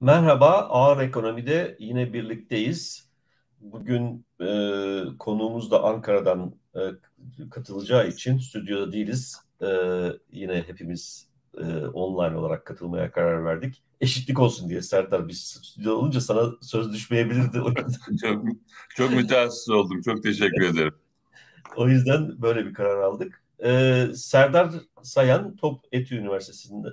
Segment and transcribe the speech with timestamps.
[0.00, 3.08] Merhaba, Ağır Ekonomi'de yine birlikteyiz.
[3.60, 4.46] Bugün e,
[5.18, 6.80] konuğumuz da Ankara'dan e,
[7.50, 9.42] katılacağı için stüdyoda değiliz.
[9.62, 9.68] E,
[10.32, 11.28] yine hepimiz
[11.58, 13.82] e, online olarak katılmaya karar verdik.
[14.00, 17.60] Eşitlik olsun diye Serdar biz stüdyoda olunca sana söz düşmeyebilirdi.
[17.60, 18.16] O yüzden.
[18.22, 18.46] çok,
[18.96, 20.00] çok mütehassıs oldum.
[20.02, 20.94] Çok teşekkür ederim.
[21.76, 23.42] o yüzden böyle bir karar aldık.
[23.64, 26.88] E, Serdar Sayan Top Etü Üniversitesi'nde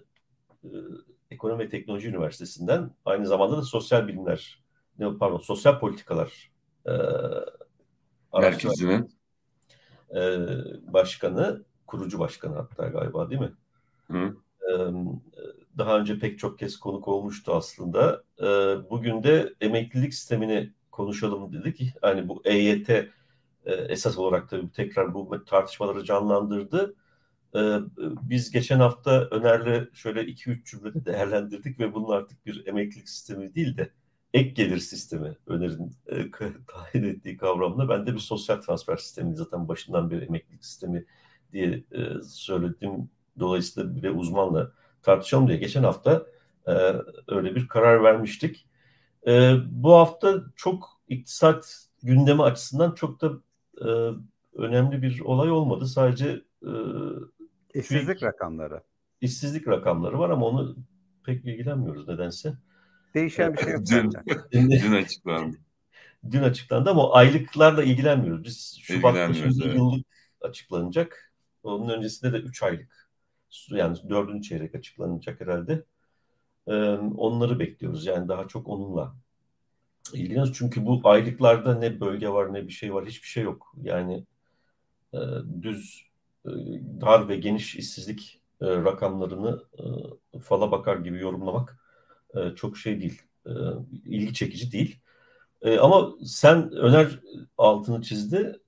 [0.63, 0.69] e,
[1.31, 4.63] Ekonomi ve Teknoloji Üniversitesi'nden aynı zamanda da sosyal bilimler,
[5.19, 6.51] pardon sosyal politikalar
[6.87, 6.93] e,
[8.39, 9.15] merkezinin
[10.15, 10.47] e,
[10.93, 13.51] başkanı, kurucu başkanı hatta galiba değil mi?
[14.11, 14.35] Hı.
[14.69, 14.73] E,
[15.77, 18.23] daha önce pek çok kez konuk olmuştu aslında.
[18.39, 18.45] E,
[18.89, 21.93] bugün de emeklilik sistemini konuşalım dedik.
[22.03, 26.95] Yani bu EYT e, esas olarak tabii tekrar bu tartışmaları canlandırdı.
[27.55, 27.79] Ee,
[28.21, 33.77] biz geçen hafta Öner'le şöyle 2-3 cümlede değerlendirdik ve bunun artık bir emeklilik sistemi değil
[33.77, 33.91] de
[34.33, 36.31] ek gelir sistemi Öner'in e,
[36.67, 41.05] tayin ettiği kavramla ben de bir sosyal transfer sistemi zaten başından bir emeklilik sistemi
[41.53, 43.09] diye e, söyledim.
[43.39, 46.25] Dolayısıyla bir uzmanla tartışalım diye geçen hafta
[46.67, 46.71] e,
[47.27, 48.67] öyle bir karar vermiştik.
[49.27, 53.31] E, bu hafta çok iktisat gündemi açısından çok da
[54.53, 55.87] önemli bir olay olmadı.
[55.87, 56.41] Sadece
[57.75, 58.81] İşsizlik rakamları.
[59.21, 60.75] İşsizlik rakamları var ama onu
[61.25, 62.53] pek ilgilenmiyoruz nedense.
[63.13, 63.83] Değişen bir şey yok.
[64.51, 65.57] dün, dün açıklandı.
[66.31, 68.43] Dün açıklandı ama aylıklarla ilgilenmiyoruz.
[68.43, 69.75] Biz Şubat başında evet.
[69.75, 70.05] yıllık
[70.41, 71.33] açıklanacak.
[71.63, 73.09] Onun öncesinde de 3 aylık.
[73.69, 75.83] Yani dördüncü çeyrek açıklanacak herhalde.
[76.67, 76.73] Ee,
[77.17, 78.05] onları bekliyoruz.
[78.05, 79.15] Yani daha çok onunla
[80.13, 80.53] ilgileniyoruz.
[80.57, 83.05] Çünkü bu aylıklarda ne bölge var ne bir şey var.
[83.05, 83.73] Hiçbir şey yok.
[83.81, 84.25] Yani
[85.13, 85.19] e,
[85.61, 86.05] düz
[87.01, 89.63] dar ve geniş işsizlik e, rakamlarını
[90.33, 91.79] e, fala bakar gibi yorumlamak
[92.55, 93.21] çok şey değil,
[94.05, 94.99] ilgi çekici değil.
[95.79, 97.19] Ama sen öner
[97.57, 98.59] altını çizdi,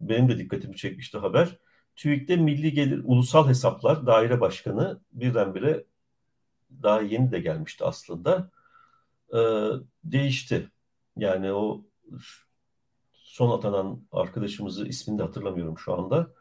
[0.00, 1.58] benim de dikkatimi çekmişti haber.
[1.96, 5.84] TÜİK'te Milli Gelir Ulusal Hesaplar Daire Başkanı birdenbire
[6.82, 8.50] daha yeni de gelmişti aslında.
[10.04, 10.70] Değişti.
[11.16, 11.84] Yani o
[13.12, 16.32] son atanan arkadaşımızı ismini de hatırlamıyorum şu anda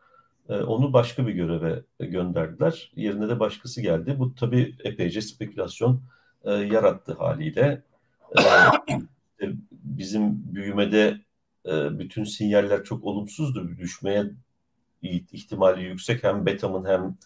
[0.49, 2.91] onu başka bir göreve gönderdiler.
[2.95, 4.15] Yerine de başkası geldi.
[4.19, 6.01] Bu tabii epeyce spekülasyon
[6.43, 7.83] e, yarattı haliyle.
[9.41, 11.21] E, bizim büyümede
[11.65, 13.77] e, bütün sinyaller çok olumsuzdu.
[13.77, 14.31] Düşmeye
[15.01, 16.23] ihtimali yüksek.
[16.23, 17.17] Hem Betam'ın hem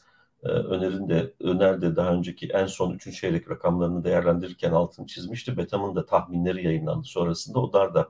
[0.43, 5.57] e, Öner'in de Öner de daha önceki en son üçün çeyrek rakamlarını değerlendirirken altını çizmişti.
[5.57, 7.59] Betam'ın da tahminleri yayınlandı sonrasında.
[7.59, 8.09] Onlar da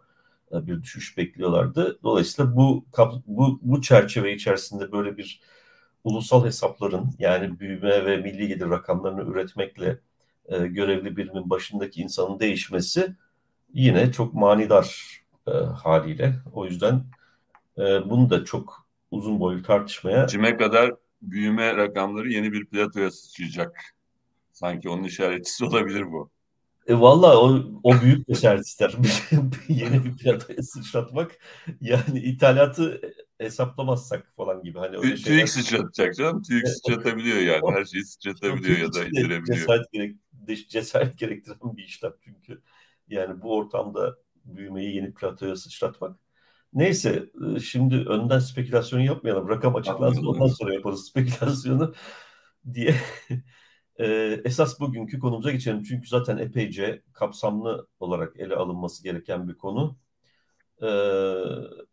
[0.51, 1.99] bir düşüş bekliyorlardı.
[2.03, 2.85] Dolayısıyla bu
[3.27, 5.41] bu bu çerçeve içerisinde böyle bir
[6.03, 9.99] ulusal hesapların yani büyüme ve milli gelir rakamlarını üretmekle
[10.45, 13.15] e, görevli birimin başındaki insanın değişmesi
[13.73, 16.35] yine çok manidar e, haliyle.
[16.53, 17.03] O yüzden
[17.77, 20.27] e, bunu da çok uzun boylu tartışmaya...
[20.27, 23.81] Cime kadar büyüme rakamları yeni bir platoya sıçrayacak.
[24.51, 26.29] Sanki onun işaretçisi olabilir bu.
[26.89, 28.93] E, Valla o, o büyük cesaret ister.
[29.67, 31.39] Yeni bir platoya sıçratmak.
[31.81, 33.01] Yani ithalatı
[33.37, 34.79] hesaplamazsak falan gibi.
[34.79, 35.37] Hani öyle şeyler...
[35.37, 36.41] TÜİK sıçratacak canım.
[36.41, 37.61] TÜİK sıçratabiliyor yani.
[37.71, 39.57] Her şeyi sıçratabiliyor ya da indirebiliyor.
[39.57, 40.15] Cesaret, gerek,
[40.69, 42.61] cesaret gerektiren bir işlem çünkü.
[43.07, 46.19] Yani bu ortamda büyümeyi yeni platoya sıçratmak.
[46.73, 49.49] Neyse e, şimdi önden spekülasyon yapmayalım.
[49.49, 51.93] Rakam açıklansın ondan sonra yaparız spekülasyonu
[52.73, 52.95] diye
[53.99, 55.83] Ee, esas bugünkü konumuza geçelim.
[55.83, 59.97] Çünkü zaten epeyce kapsamlı olarak ele alınması gereken bir konu.
[60.81, 60.87] Ee,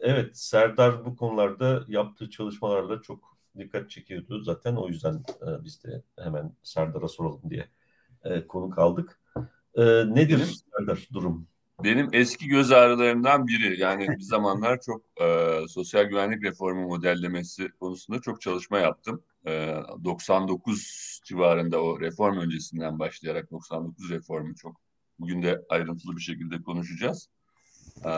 [0.01, 4.41] evet, Serdar bu konularda yaptığı çalışmalarla çok dikkat çekiyordu.
[4.41, 7.69] Zaten o yüzden e, biz de hemen Serdar'a soralım diye
[8.25, 9.21] e, konuk aldık.
[9.75, 9.85] E,
[10.15, 11.47] nedir benim, Serdar durum?
[11.85, 13.81] Benim eski göz ağrılarımdan biri.
[13.81, 19.23] Yani bir zamanlar çok e, sosyal güvenlik reformu modellemesi konusunda çok çalışma yaptım.
[20.05, 24.81] 99 ee, civarında o reform öncesinden başlayarak 99 reformu çok
[25.19, 27.29] bugün de ayrıntılı bir şekilde konuşacağız.
[28.05, 28.11] Ee,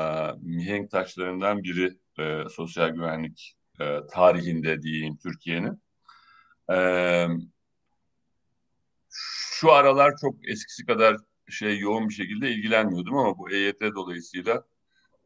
[0.43, 5.83] mihenk taşlarından biri e, sosyal güvenlik e, tarihinde diyeyim Türkiye'nin.
[6.73, 7.27] Ee,
[9.11, 11.17] şu aralar çok eskisi kadar
[11.49, 14.65] şey yoğun bir şekilde ilgilenmiyordum ama bu EYT dolayısıyla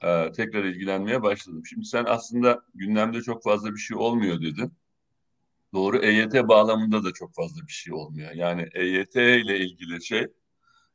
[0.03, 1.63] e, tekrar ilgilenmeye başladım.
[1.67, 4.73] Şimdi sen aslında gündemde çok fazla bir şey olmuyor dedin
[5.75, 8.33] doğru EYT bağlamında da çok fazla bir şey olmuyor.
[8.33, 10.27] Yani EYT ile ilgili şey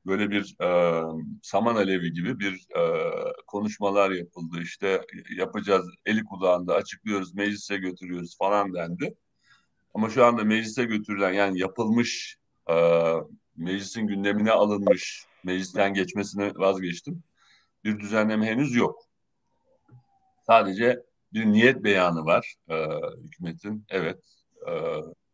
[0.06, 1.02] böyle bir e,
[1.44, 3.04] saman alevi gibi bir e,
[3.48, 4.62] konuşmalar yapıldı.
[4.62, 5.02] İşte
[5.38, 9.16] yapacağız eli kulağında açıklıyoruz meclise götürüyoruz falan dendi.
[9.94, 12.38] Ama şu anda meclise götürülen yani yapılmış
[12.70, 12.76] e,
[13.58, 17.24] meclisin gündemine alınmış meclisten geçmesini vazgeçtim.
[17.84, 19.04] Bir düzenleme henüz yok.
[20.48, 21.00] Sadece
[21.34, 22.76] bir niyet beyanı var e,
[23.24, 23.86] hükümetin.
[23.90, 24.20] Evet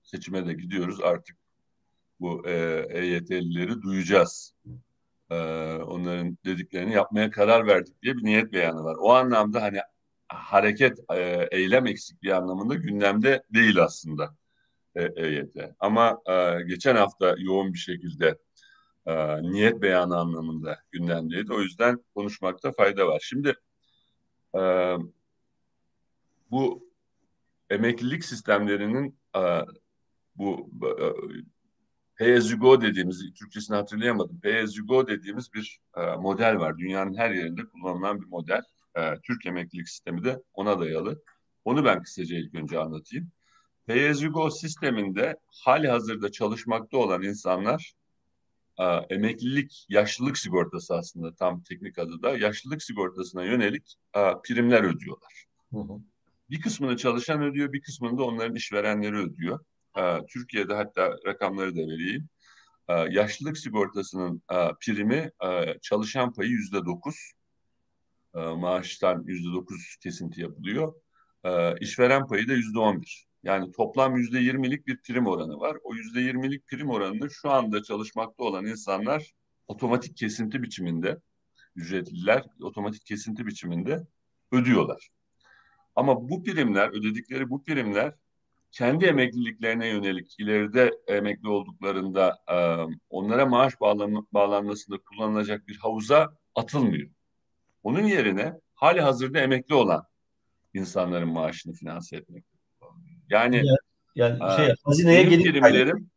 [0.03, 1.37] seçime de gidiyoruz artık
[2.19, 4.53] bu e, EYT'lileri duyacağız.
[5.29, 5.35] E,
[5.75, 8.95] onların dediklerini yapmaya karar verdik diye bir niyet beyanı var.
[8.99, 9.79] O anlamda hani
[10.27, 14.35] hareket, e, eylem eksikliği anlamında gündemde değil aslında
[14.95, 15.57] e, EYT.
[15.79, 18.37] Ama e, geçen hafta yoğun bir şekilde
[19.05, 21.53] e, niyet beyanı anlamında gündemdeydi.
[21.53, 23.19] O yüzden konuşmakta fayda var.
[23.23, 23.55] Şimdi
[24.55, 24.61] e,
[26.51, 26.92] bu
[27.69, 29.41] emeklilik sistemlerinin e,
[30.35, 31.05] bu e,
[32.19, 34.39] pay as you go dediğimiz, Türkçesini hatırlayamadım.
[34.39, 36.77] Pay as you go dediğimiz bir e, model var.
[36.77, 38.61] Dünyanın her yerinde kullanılan bir model.
[39.23, 41.23] Türk emeklilik sistemi de ona dayalı.
[41.65, 43.31] Onu ben kısaca ilk önce anlatayım.
[43.87, 47.93] Pay as you go sisteminde hali hazırda çalışmakta olan insanlar
[49.09, 53.95] emeklilik, yaşlılık sigortası aslında tam teknik adı da yaşlılık sigortasına yönelik
[54.43, 55.45] primler ödüyorlar.
[55.71, 55.99] Hı hı.
[56.53, 59.59] Bir kısmını çalışan ödüyor, bir kısmını da onların işverenleri ödüyor.
[59.97, 62.29] E, Türkiye'de hatta rakamları da vereyim.
[62.89, 67.15] E, yaşlılık sigortasının e, primi e, çalışan payı yüzde dokuz.
[68.35, 70.93] E, maaştan yüzde dokuz kesinti yapılıyor.
[71.43, 73.25] E, işveren payı da yüzde on bir.
[73.43, 75.77] Yani toplam yüzde yirmilik bir prim oranı var.
[75.83, 79.31] O yüzde yirmilik prim oranını şu anda çalışmakta olan insanlar
[79.67, 81.17] otomatik kesinti biçiminde,
[81.75, 84.07] ücretliler otomatik kesinti biçiminde
[84.51, 85.09] ödüyorlar.
[85.95, 88.13] Ama bu primler, ödedikleri bu primler
[88.71, 92.57] kendi emekliliklerine yönelik ileride emekli olduklarında e,
[93.09, 97.09] onlara maaş bağlan bağlanmasında kullanılacak bir havuza atılmıyor.
[97.83, 100.07] Onun yerine hali hazırda emekli olan
[100.73, 102.45] insanların maaşını finanse etmek.
[103.29, 103.55] Yani
[104.15, 106.09] yani, yani şey, hazineye gelir primlerim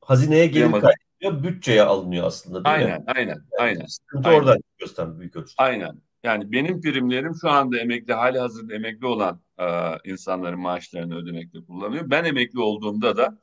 [0.00, 3.04] hazineye gelir kaydediyor, bütçeye alınıyor aslında değil aynen, mi?
[3.06, 3.86] Aynen, aynen.
[3.86, 4.40] Sıkıntı aynen.
[4.40, 5.54] oradan gösteren büyük ölçüde.
[5.58, 6.00] Aynen.
[6.26, 9.66] Yani benim primlerim şu anda emekli, hali hazırda emekli olan e,
[10.10, 12.10] insanların maaşlarını ödemekte kullanıyor.
[12.10, 13.38] Ben emekli olduğumda da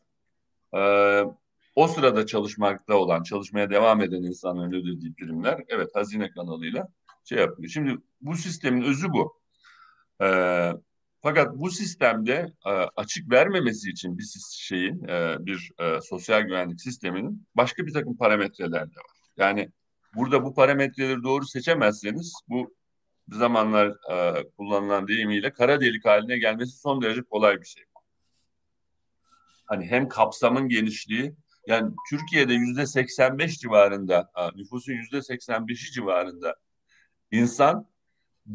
[0.74, 0.82] e,
[1.76, 6.88] o sırada çalışmakta olan, çalışmaya devam eden insanların ödediği primler, evet hazine kanalıyla
[7.24, 7.70] şey yapıyor.
[7.70, 9.42] Şimdi bu sistemin özü bu.
[10.22, 10.28] E,
[11.22, 17.48] fakat bu sistemde e, açık vermemesi için bir şeyin, e, bir e, sosyal güvenlik sisteminin
[17.56, 19.18] başka bir takım parametreler de var.
[19.38, 19.70] Yani
[20.16, 22.76] Burada bu parametreleri doğru seçemezseniz bu
[23.30, 27.84] zamanlar e, kullanılan deyimiyle kara delik haline gelmesi son derece kolay bir şey.
[29.66, 31.36] Hani hem kapsamın genişliği
[31.68, 36.56] yani Türkiye'de yüzde 85 civarında nüfusun yüzde 85'i civarında
[37.32, 37.88] insan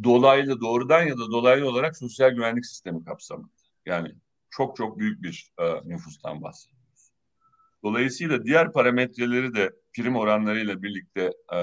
[0.04, 3.52] dolaylı doğrudan ya da dolaylı olarak sosyal güvenlik sistemi kapsamında.
[3.86, 4.14] Yani
[4.50, 6.77] çok çok büyük bir e, nüfustan bahsediyoruz.
[7.84, 11.58] Dolayısıyla diğer parametreleri de prim oranlarıyla birlikte e,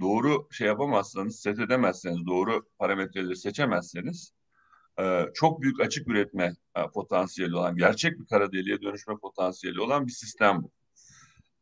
[0.00, 4.32] doğru şey yapamazsanız, set edemezseniz, doğru parametreleri seçemezseniz
[5.00, 10.06] e, çok büyük açık üretme e, potansiyeli olan, gerçek bir kara deliğe dönüşme potansiyeli olan
[10.06, 10.72] bir sistem bu.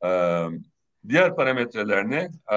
[0.07, 0.11] E,
[1.09, 2.31] diğer parametreler ne?
[2.53, 2.57] E,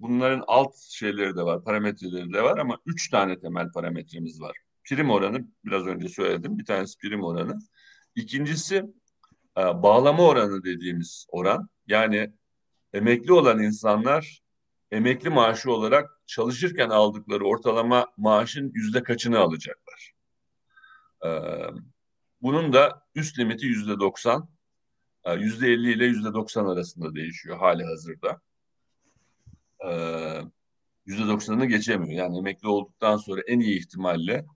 [0.00, 4.56] bunların alt şeyleri de var, parametreleri de var ama üç tane temel parametremiz var.
[4.84, 7.58] Prim oranı, biraz önce söyledim, bir tanesi prim oranı.
[8.14, 8.84] İkincisi
[9.58, 11.68] e, bağlama oranı dediğimiz oran.
[11.86, 12.32] Yani
[12.92, 14.42] emekli olan insanlar
[14.90, 20.12] emekli maaşı olarak çalışırken aldıkları ortalama maaşın yüzde kaçını alacaklar.
[21.24, 21.28] E,
[22.42, 24.48] bunun da üst limiti yüzde doksan,
[25.24, 28.40] e, yüzde elli ile yüzde doksan arasında değişiyor hali hazırda.
[31.06, 32.12] Yüzde doksanını geçemiyor.
[32.12, 34.46] Yani emekli olduktan sonra en iyi ihtimalle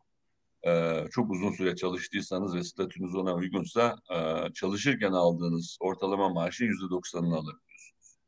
[0.66, 6.90] e, çok uzun süre çalıştıysanız ve statünüz ona uygunsa e, çalışırken aldığınız ortalama maaşın yüzde
[6.90, 8.18] doksanını alabiliyorsunuz.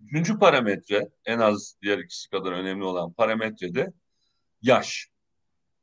[0.00, 3.92] Üçüncü parametre en az diğer ikisi kadar önemli olan parametre de
[4.62, 5.08] yaş.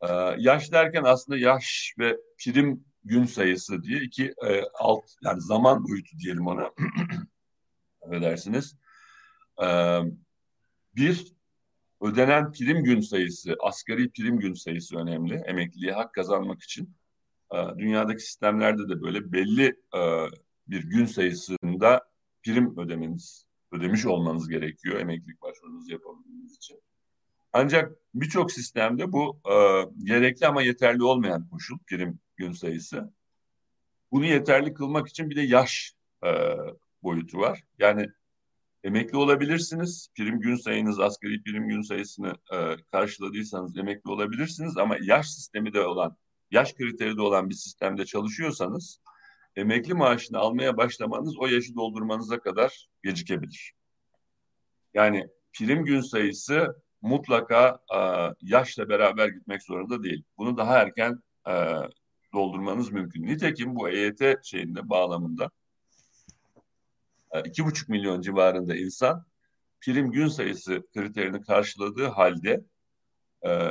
[0.01, 0.07] E,
[0.37, 6.17] yaş derken aslında yaş ve prim gün sayısı diye iki e, alt yani zaman boyutu
[6.19, 6.71] diyelim ona.
[8.05, 8.75] Affedersiniz.
[9.63, 9.99] E,
[10.95, 11.32] bir
[12.03, 16.93] ödenen prim gün sayısı, asgari prim gün sayısı önemli emekliliğe hak kazanmak için.
[17.53, 20.27] Ee, dünyadaki sistemlerde de böyle belli e,
[20.67, 22.09] bir gün sayısında
[22.43, 26.79] prim ödemeniz, ödemiş olmanız gerekiyor emeklilik başvurunuzu yapabilmeniz için.
[27.53, 29.55] Ancak birçok sistemde bu e,
[30.03, 33.13] gerekli ama yeterli olmayan koşul prim gün sayısı.
[34.11, 35.93] Bunu yeterli kılmak için bir de yaş
[36.25, 36.29] e,
[37.03, 37.63] boyutu var.
[37.79, 38.09] Yani
[38.83, 40.09] emekli olabilirsiniz.
[40.15, 42.57] Prim gün sayınız, asgari prim gün sayısını e,
[42.91, 44.77] karşıladıysanız emekli olabilirsiniz.
[44.77, 46.17] Ama yaş sistemi de olan,
[46.51, 48.99] yaş kriteri de olan bir sistemde çalışıyorsanız
[49.55, 53.73] emekli maaşını almaya başlamanız o yaşı doldurmanıza kadar gecikebilir.
[54.93, 57.99] Yani prim gün sayısı mutlaka e,
[58.41, 60.23] yaşla beraber gitmek zorunda değil.
[60.37, 61.53] Bunu daha erken e,
[62.33, 63.27] doldurmanız mümkün.
[63.27, 65.49] Nitekim bu EYT şeyinde bağlamında
[67.39, 69.25] iki buçuk milyon civarında insan
[69.81, 72.63] prim gün sayısı kriterini karşıladığı halde
[73.45, 73.69] e,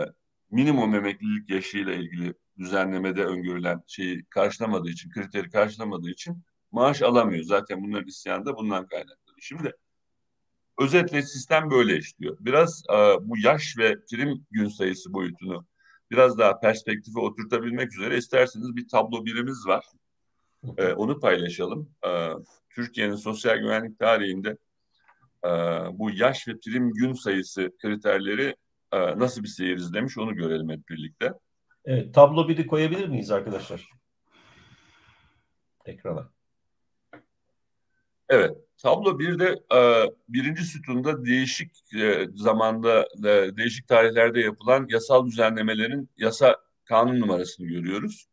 [0.50, 6.42] minimum emeklilik yaşıyla ilgili düzenlemede öngörülen şeyi karşılamadığı için, kriteri karşılamadığı için
[6.72, 7.44] maaş alamıyor.
[7.44, 9.34] Zaten bunların isyanı da bundan kaynaklı.
[9.40, 9.72] Şimdi
[10.80, 12.36] özetle sistem böyle işliyor.
[12.40, 15.66] Biraz e, bu yaş ve prim gün sayısı boyutunu
[16.10, 19.84] biraz daha perspektife oturtabilmek üzere isterseniz bir tablo birimiz var.
[20.78, 21.90] E, onu paylaşalım.
[22.06, 22.30] E,
[22.70, 24.56] Türkiye'nin sosyal güvenlik tarihinde
[25.44, 25.48] e,
[25.92, 28.56] bu yaş ve prim gün sayısı kriterleri
[28.92, 31.32] e, nasıl bir seyir izlemiş onu görelim hep birlikte.
[31.84, 33.88] Evet, tablo biri koyabilir miyiz arkadaşlar?
[35.84, 36.30] Ekrana.
[38.28, 45.26] Evet, tablo bir de e, birinci sütunda değişik e, zamanda, e, değişik tarihlerde yapılan yasal
[45.26, 48.26] düzenlemelerin yasa kanun numarasını görüyoruz.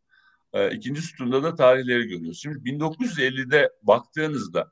[0.53, 2.41] E, ikinci sütunda da tarihleri görüyoruz.
[2.41, 4.71] Şimdi 1950'de baktığınızda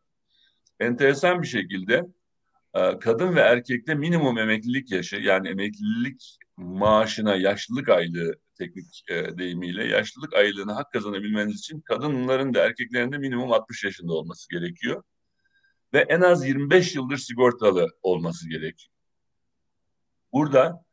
[0.80, 2.06] enteresan bir şekilde
[2.74, 9.88] e, kadın ve erkekte minimum emeklilik yaşı yani emeklilik maaşına yaşlılık aylığı teknik e, deyimiyle
[9.88, 15.04] yaşlılık aylığına hak kazanabilmeniz için kadınların da erkeklerin de minimum 60 yaşında olması gerekiyor.
[15.94, 18.94] Ve en az 25 yıldır sigortalı olması gerekiyor.
[20.34, 20.84] Burada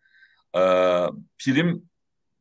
[0.54, 0.62] e,
[1.38, 1.90] prim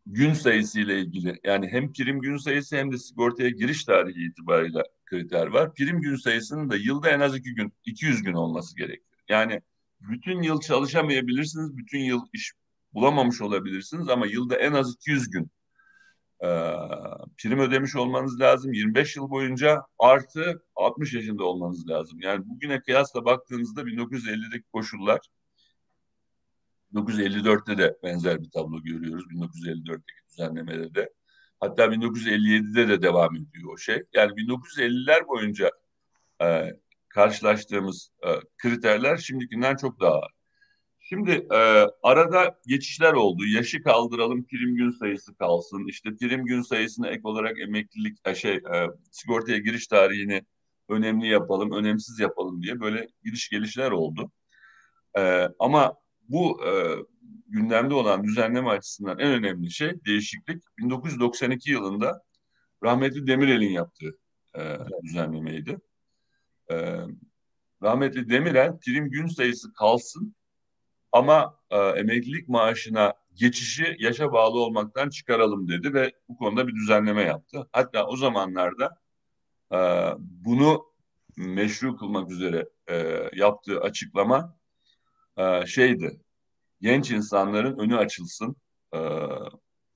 [0.06, 4.84] gün sayısı ile ilgili yani hem prim gün sayısı hem de sigortaya giriş tarihi itibariyle
[5.06, 5.74] kriter var.
[5.74, 9.20] Prim gün sayısının da yılda en az iki gün 200 gün olması gerekiyor.
[9.30, 9.62] Yani
[10.02, 12.54] bütün yıl çalışamayabilirsiniz, bütün yıl iş
[12.94, 15.52] bulamamış olabilirsiniz ama yılda en az 200 gün
[16.44, 16.48] e,
[17.38, 22.20] prim ödemiş olmanız lazım 25 yıl boyunca artı 60 yaşında olmanız lazım.
[22.22, 25.20] Yani bugüne kıyasla baktığınızda 1950'deki koşullar
[26.94, 31.10] 1954'te de benzer bir tablo görüyoruz 1954'teki düzenlemede de.
[31.60, 34.04] Hatta 1957'de de devam ediyor o şey.
[34.14, 35.72] Yani 1950'ler boyunca
[36.42, 36.72] e,
[37.10, 40.32] karşılaştığımız e, kriterler şimdikinden çok daha ağır.
[41.00, 43.46] Şimdi e, arada geçişler oldu.
[43.46, 45.88] Yaşı kaldıralım, prim gün sayısı kalsın.
[45.88, 50.46] İşte prim gün sayısına ek olarak emeklilik, e, şey e, sigortaya giriş tarihini
[50.90, 54.32] önemli yapalım, önemsiz yapalım diye böyle gidiş gelişler oldu.
[55.18, 55.94] E, ama
[56.34, 56.72] bu e,
[57.48, 62.24] gündemde olan düzenleme açısından en önemli şey değişiklik 1992 yılında
[62.84, 64.18] rahmetli Demirel'in yaptığı
[64.58, 65.78] e, düzenlemeydi.
[66.72, 66.98] E,
[67.84, 70.36] rahmetli Demirel prim gün sayısı kalsın
[71.12, 77.24] ama e, emeklilik maaşına geçişi yaşa bağlı olmaktan çıkaralım dedi ve bu konuda bir düzenleme
[77.24, 77.70] yaptı.
[77.72, 78.98] Hatta o zamanlarda
[79.72, 79.78] e,
[80.20, 80.86] bunu
[81.38, 84.56] meşru kılmak üzere e, yaptığı açıklama
[85.38, 86.20] e, şeydi.
[86.82, 88.56] Genç insanların önü açılsın,
[88.96, 89.00] e,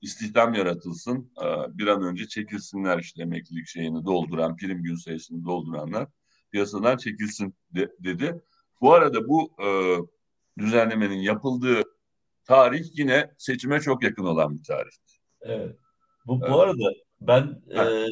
[0.00, 6.08] istihdam yaratılsın, e, bir an önce çekilsinler işte emeklilik şeyini dolduran, prim gün sayısını dolduranlar
[6.50, 8.42] piyasadan çekilsin de, dedi.
[8.80, 9.68] Bu arada bu e,
[10.58, 11.82] düzenlemenin yapıldığı
[12.44, 14.90] tarih yine seçime çok yakın olan bir tarih.
[15.40, 15.76] Evet.
[16.26, 16.54] Bu, bu evet.
[16.54, 18.06] arada ben e,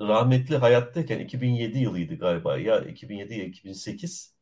[0.00, 4.34] rahmetli hayattayken 2007 yılıydı galiba ya 2007 ya 2008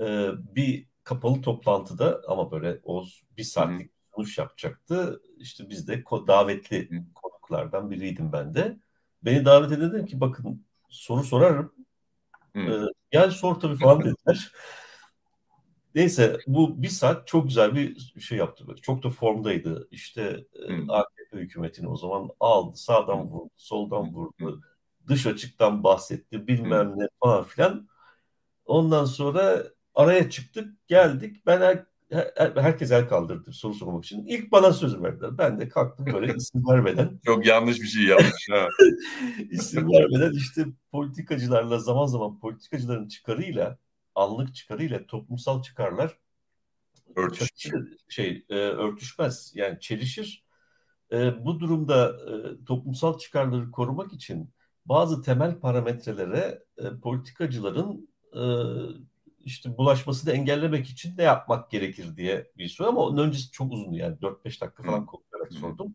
[0.00, 3.04] e, bir kapalı toplantıda ama böyle o
[3.36, 5.22] bir saatlik konuş yapacaktı.
[5.38, 7.04] İşte biz de davetli Hı.
[7.14, 8.78] konuklardan biriydim ben de.
[9.22, 11.72] Beni davet edildim ki bakın soru sorarım.
[12.56, 12.60] Hı.
[12.60, 14.52] Ee, gel sor tabii falan dediler.
[15.94, 18.68] Neyse bu bir saat çok güzel bir şey yaptı.
[18.68, 18.80] Böyle.
[18.80, 19.88] Çok da formdaydı.
[19.90, 20.90] İşte hmm.
[20.90, 22.76] AKP hükümetini o zaman aldı.
[22.76, 24.60] Sağdan vurdu, soldan vurdu.
[25.06, 26.46] Dış açıktan bahsetti.
[26.46, 27.88] Bilmem ne falan filan.
[28.64, 29.64] Ondan sonra
[29.98, 31.46] araya çıktık, geldik.
[31.46, 31.84] Ben her,
[32.36, 34.26] her, herkes el kaldırdı soru sormak için.
[34.26, 35.38] İlk bana söz verdiler.
[35.38, 37.20] Ben de kalktım böyle isim vermeden.
[37.24, 38.48] Çok yanlış bir şey yapmış.
[38.50, 38.68] Ha.
[39.50, 43.78] isim vermeden işte politikacılarla zaman zaman politikacıların çıkarıyla
[44.14, 46.18] anlık çıkarıyla toplumsal çıkarlar
[47.16, 50.44] örtüşür, şey e, örtüşmez yani çelişir.
[51.12, 54.50] E, bu durumda e, toplumsal çıkarları korumak için
[54.86, 58.42] bazı temel parametrelere e, politikacıların e,
[59.44, 63.92] işte bulaşmasını engellemek için ne yapmak gerekir diye bir soru ama onun öncesi çok uzun
[63.92, 65.94] yani 4-5 dakika falan konuşarak sordum.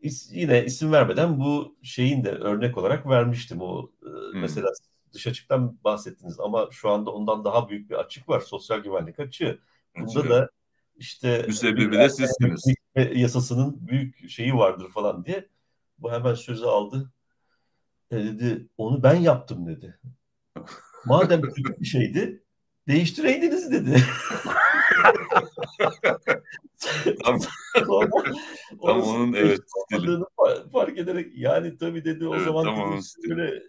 [0.00, 4.68] İs, yine isim vermeden bu şeyin de örnek olarak vermiştim o e, mesela
[5.12, 8.40] dış açıktan bahsettiniz ama şu anda ondan daha büyük bir açık var.
[8.40, 9.60] Sosyal güvenlik açığı.
[9.98, 10.30] Bunda Açık.
[10.30, 10.50] da
[10.96, 12.74] işte müsebbibi de sizsiniz.
[13.14, 15.48] Yasasının büyük şeyi vardır falan diye.
[15.98, 17.12] Bu hemen sözü aldı.
[18.10, 20.00] E dedi onu ben yaptım dedi.
[21.06, 22.42] Madem kötü bir şeydi
[22.88, 24.02] Değiştireydiniz dedi.
[27.24, 27.38] tam,
[28.82, 30.18] tam onun evet stili.
[30.72, 33.62] Fark ederek yani tabii dedi o evet, zaman tam dedi, böyle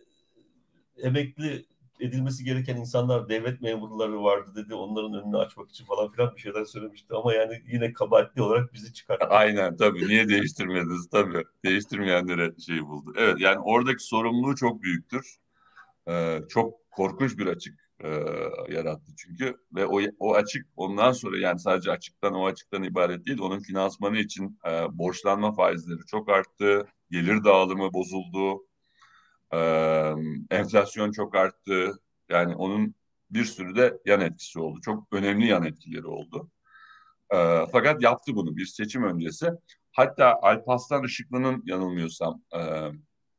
[0.97, 1.65] emekli
[1.99, 4.75] edilmesi gereken insanlar devlet memurları vardı dedi.
[4.75, 7.13] Onların önünü açmak için falan filan bir şeyler söylemişti.
[7.13, 9.25] Ama yani yine kabahatli olarak bizi çıkarttı.
[9.29, 10.07] Aynen tabii.
[10.07, 11.09] Niye değiştirmediniz?
[11.09, 11.43] Tabii.
[11.65, 13.13] Değiştirmeyenlere şey buldu.
[13.17, 15.35] Evet yani oradaki sorumluluğu çok büyüktür.
[16.07, 18.07] Ee, çok korkunç bir açık e,
[18.69, 19.11] yarattı.
[19.17, 23.59] Çünkü ve o, o açık ondan sonra yani sadece açıktan o açıktan ibaret değil onun
[23.59, 28.67] finansmanı için e, borçlanma faizleri çok arttı gelir dağılımı bozuldu
[29.53, 29.59] e,
[30.51, 31.99] enflasyon çok arttı.
[32.29, 32.95] Yani onun
[33.31, 34.81] bir sürü de yan etkisi oldu.
[34.81, 36.51] Çok önemli yan etkileri oldu.
[37.33, 39.49] E, fakat yaptı bunu bir seçim öncesi.
[39.91, 42.91] Hatta Alparslan Işıklı'nın yanılmıyorsam e,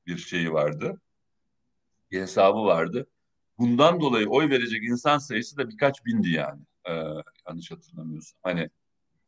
[0.06, 1.00] bir şeyi vardı
[2.10, 3.06] bir hesabı vardı
[3.58, 6.62] bundan dolayı oy verecek insan sayısı da birkaç bindi yani.
[6.88, 6.92] Ee,
[7.48, 8.40] yanlış hatırlamıyorsam.
[8.42, 8.70] Hani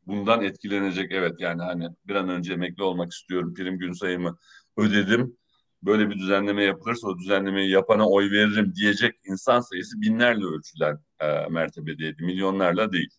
[0.06, 3.54] bundan etkilenecek evet yani hani bir an önce emekli olmak istiyorum.
[3.54, 4.38] Prim gün sayımı
[4.76, 5.36] ödedim.
[5.82, 11.46] Böyle bir düzenleme yapılırsa o düzenlemeyi yapana oy veririm diyecek insan sayısı binlerle ölçülen e,
[11.48, 12.22] mertebedeydi.
[12.22, 13.10] Milyonlarla değil.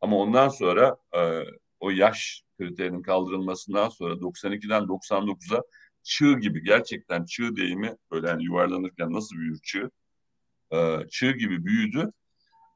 [0.00, 1.44] Ama ondan sonra e,
[1.80, 5.62] o yaş kriterinin kaldırılmasından sonra 92'den 99'a
[6.02, 9.90] çığ gibi gerçekten çığ deyimi böyle yani yuvarlanırken nasıl büyür çığ
[10.72, 12.12] e, çığ gibi büyüdü.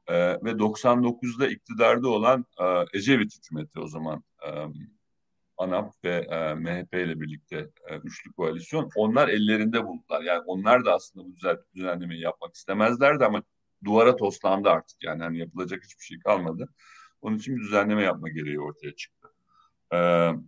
[0.07, 4.49] E, ve 99'da iktidarda olan e, Ecevit hükümeti o zaman e,
[5.57, 10.21] ANAP ve e, MHP ile birlikte e, üçlü koalisyon onlar ellerinde buldular.
[10.21, 13.43] Yani onlar da aslında bu düzen, düzenlemeyi yapmak istemezlerdi ama
[13.83, 15.03] duvara toslandı artık.
[15.03, 16.69] Yani hani yapılacak hiçbir şey kalmadı.
[17.21, 19.27] Onun için bir düzenleme yapma gereği ortaya çıktı.
[19.93, 19.97] E,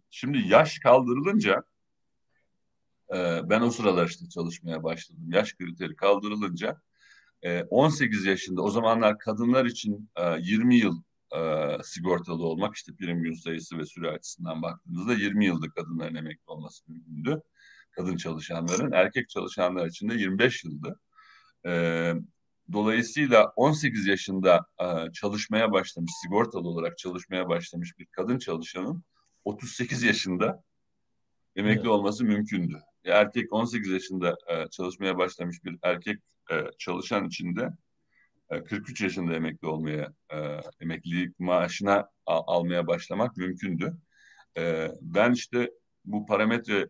[0.09, 1.63] şimdi yaş kaldırılınca
[3.15, 5.25] e, ben o sıralar işte çalışmaya başladım.
[5.27, 6.81] Yaş kriteri kaldırılınca
[7.69, 11.01] 18 ee, yaşında o zamanlar kadınlar için 20 e, yıl
[11.35, 16.43] e, sigortalı olmak işte prim gün sayısı ve süre açısından baktığımızda 20 yılda kadınların emekli
[16.47, 17.41] olması mümkündü.
[17.91, 20.99] Kadın çalışanların erkek çalışanlar için de 25 yıldı.
[21.65, 22.13] Ee,
[22.73, 29.03] dolayısıyla 18 yaşında e, çalışmaya başlamış, sigortalı olarak çalışmaya başlamış bir kadın çalışanın
[29.45, 30.63] 38 yaşında
[31.55, 31.87] emekli evet.
[31.87, 32.81] olması mümkündü.
[33.05, 34.35] Erkek 18 yaşında
[34.71, 36.19] çalışmaya başlamış bir erkek
[36.51, 37.69] e, çalışan içinde
[38.49, 40.37] e, 43 yaşında emekli olmaya, e,
[40.81, 43.97] emeklilik maaşına almaya başlamak mümkündü.
[44.57, 45.71] E, ben işte
[46.05, 46.87] bu parametre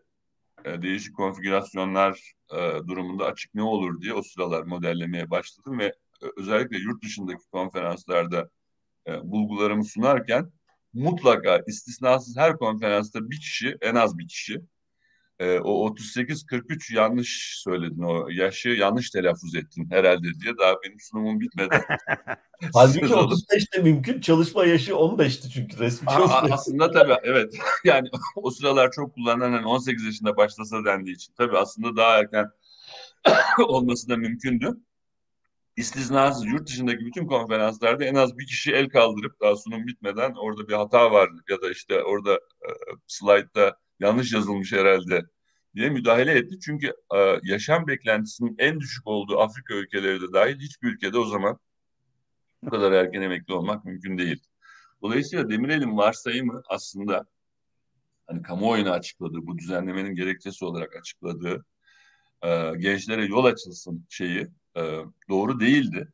[0.66, 6.26] e, değişik konfigürasyonlar e, durumunda açık ne olur diye o sıralar modellemeye başladım ve e,
[6.38, 8.50] özellikle yurt dışındaki konferanslarda
[9.08, 10.52] e, bulgularımı sunarken
[10.94, 14.62] mutlaka istisnasız her konferansta bir kişi en az bir kişi
[15.40, 21.40] e, o 38-43 yanlış söyledin o yaşı yanlış telaffuz ettin herhalde diye daha benim sunumum
[21.40, 21.82] bitmedi.
[22.74, 26.48] Halbuki 35 de mümkün çalışma yaşı 15'ti çünkü resmi çalışma.
[26.52, 31.58] Aslında tabii evet yani o sıralar çok kullanılan hani 18 yaşında başlasa dendiği için tabii
[31.58, 32.50] aslında daha erken
[33.68, 34.78] olması da mümkündü.
[35.76, 40.68] İstisnasız yurt dışındaki bütün konferanslarda en az bir kişi el kaldırıp daha sunum bitmeden orada
[40.68, 42.70] bir hata var ya da işte orada e,
[43.08, 45.22] slaytta yanlış yazılmış herhalde
[45.76, 46.60] diye müdahale etti.
[46.60, 51.60] Çünkü e, yaşam beklentisinin en düşük olduğu Afrika ülkeleri de dahil hiçbir ülkede o zaman
[52.64, 54.44] bu kadar erken emekli olmak mümkün değil.
[55.02, 57.26] Dolayısıyla Demirel'in varsayımı aslında
[58.28, 61.66] hani kamuoyuna açıkladığı, bu düzenlemenin gerekçesi olarak açıkladığı
[62.44, 64.82] e, gençlere yol açılsın şeyi e,
[65.30, 66.08] doğru değildi.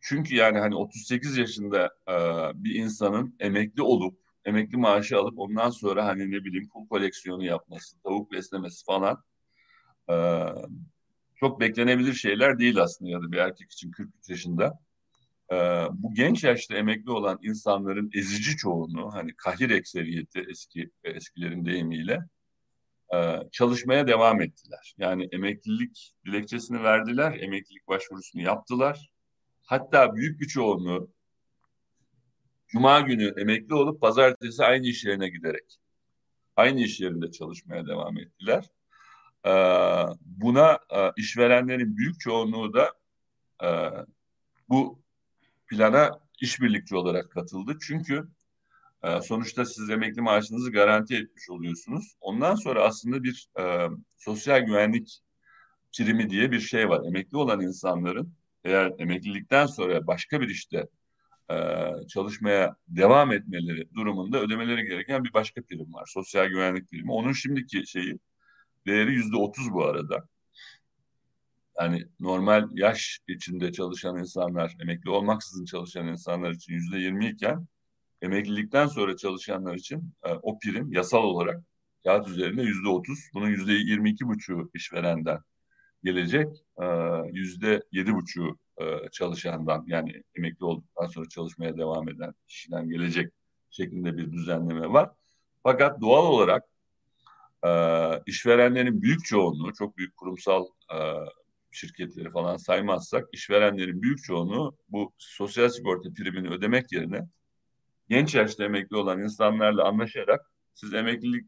[0.00, 2.14] Çünkü yani hani 38 yaşında e,
[2.54, 8.02] bir insanın emekli olup emekli maaşı alıp ondan sonra hani ne bileyim pul koleksiyonu yapması,
[8.02, 9.22] tavuk beslemesi falan
[10.10, 10.46] e,
[11.36, 14.78] çok beklenebilir şeyler değil aslında ya da bir erkek için 43 yaşında.
[15.52, 15.56] E,
[15.92, 22.20] bu genç yaşta emekli olan insanların ezici çoğunluğu hani kahir ekseriyeti eski eskilerin deyimiyle
[23.14, 24.94] e, çalışmaya devam ettiler.
[24.98, 29.10] Yani emeklilik dilekçesini verdiler, emeklilik başvurusunu yaptılar.
[29.62, 31.15] Hatta büyük bir çoğunluğu
[32.68, 35.78] Cuma günü emekli olup pazartesi aynı iş yerine giderek
[36.56, 38.64] aynı iş yerinde çalışmaya devam ettiler.
[39.46, 39.50] Ee,
[40.20, 42.92] buna e, işverenlerin büyük çoğunluğu da
[43.64, 43.68] e,
[44.68, 45.02] bu
[45.66, 47.78] plana işbirlikçi olarak katıldı.
[47.80, 48.28] Çünkü
[49.02, 52.16] e, sonuçta siz emekli maaşınızı garanti etmiş oluyorsunuz.
[52.20, 53.48] Ondan sonra aslında bir
[54.16, 55.22] sosyal güvenlik
[55.98, 57.00] primi diye bir şey var.
[57.08, 60.88] Emekli olan insanların eğer emeklilikten sonra başka bir işte
[61.50, 61.56] e,
[62.08, 66.04] çalışmaya devam etmeleri durumunda ödemeleri gereken bir başka prim var.
[66.14, 67.12] Sosyal güvenlik primi.
[67.12, 68.18] Onun şimdiki şeyi
[68.86, 70.28] değeri yüzde otuz bu arada.
[71.80, 77.66] yani normal yaş içinde çalışan insanlar, emekli olmaksızın çalışan insanlar için yüzde yirmi iken
[78.22, 81.62] emeklilikten sonra çalışanlar için e, o prim yasal olarak
[82.04, 83.18] kağıt üzerinde yüzde otuz.
[83.34, 85.38] Bunun yüzde yirmi iki buçuğu işverenden
[86.04, 86.48] gelecek.
[86.82, 86.86] E,
[87.32, 93.32] yüzde yedi buçuğu e, çalışandan yani emekli olduktan sonra çalışmaya devam eden kişiden gelecek
[93.70, 95.10] şeklinde bir düzenleme var.
[95.62, 96.64] Fakat doğal olarak
[97.66, 97.70] e,
[98.26, 100.98] işverenlerin büyük çoğunluğu, çok büyük kurumsal e,
[101.70, 107.28] şirketleri falan saymazsak, işverenlerin büyük çoğunluğu bu sosyal sigorta primini ödemek yerine
[108.08, 111.46] genç yaşta emekli olan insanlarla anlaşarak siz emeklilik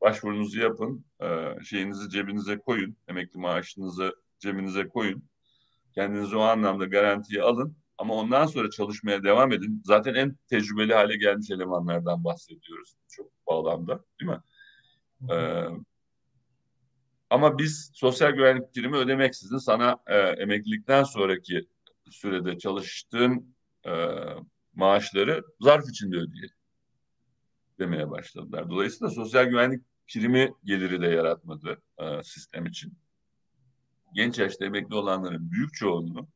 [0.00, 5.24] başvurunuzu yapın, e, şeyinizi cebinize koyun, emekli maaşınızı cebinize koyun.
[5.94, 7.76] Kendinizi o anlamda garantiye alın.
[7.98, 9.82] Ama ondan sonra çalışmaya devam edin.
[9.84, 14.40] Zaten en tecrübeli hale gelmiş elemanlardan bahsediyoruz çok bağlamda değil mi?
[15.30, 15.66] Ee,
[17.30, 21.68] ama biz sosyal güvenlik primi ödemeksizin sana e, emeklilikten sonraki
[22.10, 23.54] sürede çalıştığın
[23.86, 23.92] e,
[24.74, 26.56] maaşları zarf içinde ödeyelim
[27.78, 28.70] demeye başladılar.
[28.70, 33.01] Dolayısıyla sosyal güvenlik primi geliri de yaratmadı e, sistem için.
[34.14, 36.28] Genç yaşta emekli olanların büyük çoğunluğu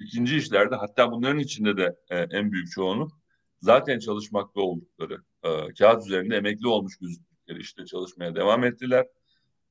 [0.00, 3.12] ikinci işlerde hatta bunların içinde de e, en büyük çoğunluk
[3.60, 9.06] zaten çalışmakta oldukları e, kağıt üzerinde emekli olmuş gözüktükleri işte çalışmaya devam ettiler.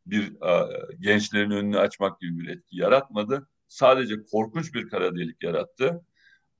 [0.05, 0.67] Bir e,
[0.99, 3.47] gençlerin önünü açmak gibi bir etki yaratmadı.
[3.67, 6.01] Sadece korkunç bir kara delik yarattı.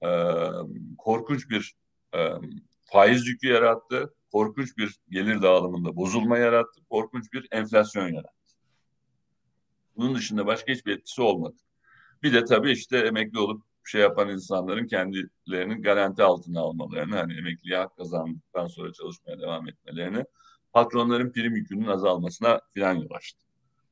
[0.01, 0.09] E,
[0.97, 1.75] korkunç bir
[2.15, 2.29] e,
[2.81, 4.13] faiz yükü yarattı.
[4.31, 6.81] Korkunç bir gelir dağılımında bozulma yarattı.
[6.89, 8.40] Korkunç bir enflasyon yarattı.
[9.97, 11.55] Bunun dışında başka hiçbir etkisi olmadı.
[12.23, 17.77] Bir de tabii işte emekli olup şey yapan insanların kendilerinin garanti altına almalarını, hani emekliye
[17.77, 20.25] hak kazandıktan sonra çalışmaya devam etmelerini,
[20.73, 23.39] patronların prim yükünün azalmasına filan yol açtı.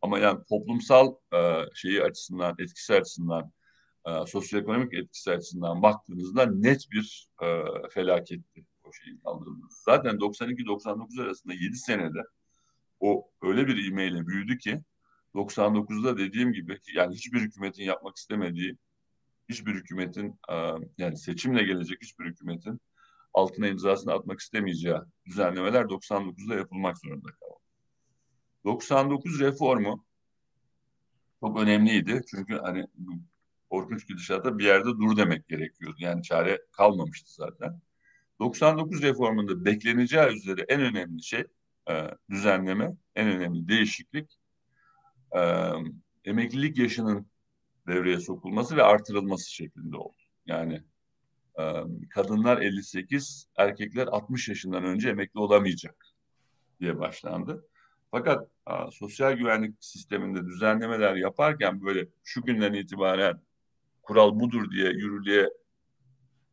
[0.02, 3.52] Ama yani toplumsal e, şeyi açısından, etkisi açısından,
[4.06, 9.84] e, sosyoekonomik etkisi açısından baktığınızda net bir e, felaketti o şeyin kaldırılması.
[9.84, 12.24] Zaten 92-99 arasında 7 senede
[13.00, 14.82] o öyle bir ivmeyle büyüdü ki
[15.36, 18.78] 99'da dediğim gibi yani hiçbir hükümetin yapmak istemediği,
[19.50, 20.40] hiçbir hükümetin
[20.98, 22.82] yani seçimle gelecek hiçbir hükümetin
[23.34, 27.60] altına imzasını atmak istemeyeceği düzenlemeler 99'da yapılmak zorunda kaldı.
[28.66, 30.06] 99 reformu
[31.40, 32.22] çok önemliydi.
[32.32, 32.88] Çünkü hani
[33.70, 35.98] korkunç gidişata bir yerde dur demek gerekiyordu.
[36.00, 37.82] Yani çare kalmamıştı zaten.
[38.40, 41.44] 99 reformunda bekleneceği üzere en önemli şey
[42.30, 44.39] düzenleme, en önemli değişiklik
[45.36, 45.72] e,
[46.26, 47.28] emeklilik yaşının
[47.88, 50.18] devreye sokulması ve artırılması şeklinde oldu.
[50.46, 50.84] Yani
[51.60, 51.64] e,
[52.10, 56.06] kadınlar 58, erkekler 60 yaşından önce emekli olamayacak
[56.80, 57.66] diye başlandı.
[58.12, 63.42] Fakat a, sosyal güvenlik sisteminde düzenlemeler yaparken böyle şu günden itibaren
[64.02, 65.50] kural budur diye yürürlüğe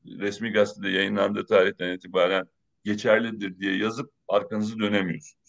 [0.06, 2.46] resmi gazetede yayınlandığı tarihten itibaren
[2.84, 5.45] geçerlidir diye yazıp arkanızı dönemiyorsunuz.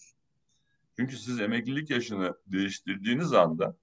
[1.00, 3.78] Çünkü siz emeklilik yaşını değiştirdiğiniz anda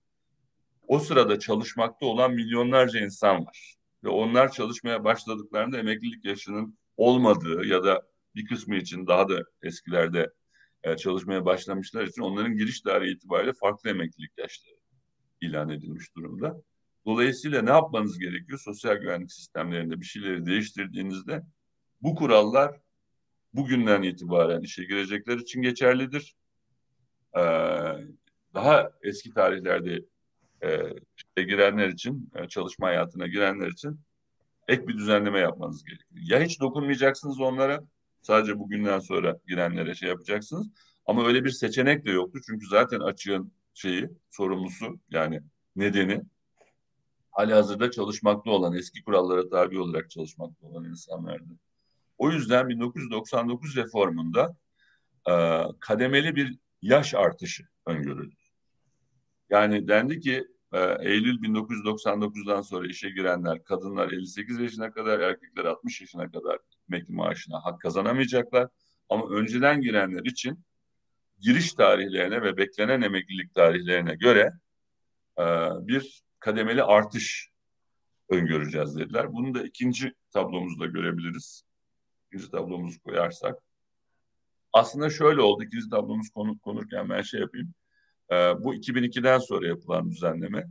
[0.89, 3.77] o sırada çalışmakta olan milyonlarca insan var.
[4.05, 8.03] Ve onlar çalışmaya başladıklarında emeklilik yaşının olmadığı ya da
[8.35, 10.33] bir kısmı için daha da eskilerde
[10.83, 14.77] e, çalışmaya başlamışlar için onların giriş tarihi itibariyle farklı emeklilik yaşları
[15.41, 16.63] ilan edilmiş durumda.
[17.07, 18.59] Dolayısıyla ne yapmanız gerekiyor?
[18.59, 21.43] Sosyal güvenlik sistemlerinde bir şeyleri değiştirdiğinizde
[22.03, 22.81] bu kurallar
[23.53, 26.37] bugünden itibaren işe girecekler için geçerlidir
[27.37, 27.43] e,
[28.55, 30.05] daha eski tarihlerde
[30.63, 34.01] e, girenler için, e, çalışma hayatına girenler için
[34.69, 36.11] ek bir düzenleme yapmanız gerekiyor.
[36.15, 37.81] Ya hiç dokunmayacaksınız onlara,
[38.23, 40.71] sadece bugünden sonra girenlere şey yapacaksınız.
[41.07, 42.41] Ama öyle bir seçenek de yoktu.
[42.47, 45.41] Çünkü zaten açığın şeyi, sorumlusu yani
[45.77, 46.23] nedeni
[47.31, 51.59] hali hazırda çalışmakta olan, eski kurallara tabi olarak çalışmakta olan insanlardı.
[52.19, 54.57] O yüzden 1999 reformunda
[55.31, 58.35] e, kademeli bir yaş artışı öngörüldü.
[59.51, 66.01] Yani dendi ki e, Eylül 1999'dan sonra işe girenler, kadınlar 58 yaşına kadar, erkekler 60
[66.01, 68.69] yaşına kadar emekli maaşına hak kazanamayacaklar.
[69.09, 70.65] Ama önceden girenler için
[71.41, 74.53] giriş tarihlerine ve beklenen emeklilik tarihlerine göre
[75.39, 75.45] e,
[75.87, 77.49] bir kademeli artış
[78.29, 79.33] öngöreceğiz dediler.
[79.33, 81.63] Bunu da ikinci tablomuzda görebiliriz.
[82.27, 83.59] İkinci tablomuzu koyarsak
[84.75, 85.65] aslında şöyle oldu.
[85.65, 87.75] İkinci tablomuz konu, konurken ben şey yapayım.
[88.31, 90.67] E, bu 2002'den sonra yapılan düzenleme.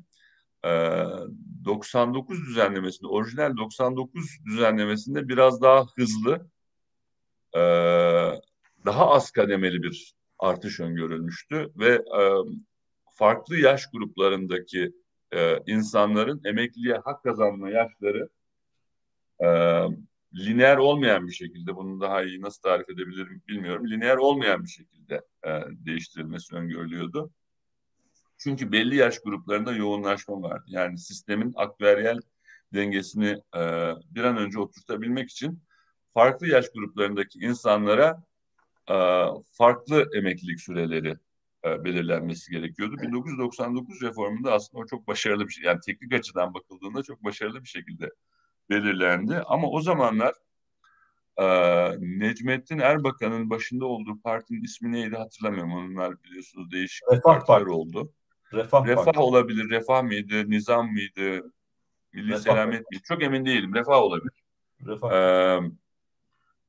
[0.64, 1.06] E, ee,
[1.66, 6.50] 99 düzenlemesinde, orijinal 99 düzenlemesinde biraz daha hızlı,
[7.56, 7.60] e,
[8.86, 12.22] daha az kademeli bir artış öngörülmüştü ve e,
[13.12, 14.92] farklı yaş gruplarındaki
[15.34, 18.30] e, insanların emekliliğe hak kazanma yaşları
[19.44, 19.48] e,
[20.36, 23.88] lineer olmayan bir şekilde bunu daha iyi nasıl tarif edebilirim bilmiyorum.
[23.88, 27.32] Lineer olmayan bir şekilde e, değiştirilmesi öngörülüyordu.
[28.38, 30.66] Çünkü belli yaş gruplarında yoğunlaşma vardı.
[30.68, 32.20] Yani sistemin aktüeryel
[32.74, 33.62] dengesini e,
[34.10, 35.64] bir an önce oturtabilmek için
[36.14, 38.24] farklı yaş gruplarındaki insanlara
[38.90, 38.96] e,
[39.52, 41.16] farklı emeklilik süreleri
[41.66, 42.98] e, belirlenmesi gerekiyordu.
[43.02, 45.66] 1999 reformunda aslında o çok başarılı bir şey.
[45.66, 48.10] Yani teknik açıdan bakıldığında çok başarılı bir şekilde
[48.70, 49.42] belirlendi.
[49.46, 50.34] Ama o zamanlar
[51.38, 51.46] e,
[52.00, 55.74] Necmettin Erbakan'ın başında olduğu partinin ismi neydi hatırlamıyorum.
[55.74, 57.70] Onlar biliyorsunuz değişik Refah partiler Parti.
[57.72, 58.14] oldu.
[58.54, 59.20] Refah, Refah Parti.
[59.20, 59.70] olabilir.
[59.70, 60.50] Refah mıydı?
[60.50, 61.52] Nizam mıydı?
[62.14, 63.04] Milli Refah Selamet miydi?
[63.04, 63.76] Çok emin değilim.
[63.76, 64.44] Refah olabilir.
[64.86, 65.12] Refah.
[65.12, 65.60] Ee,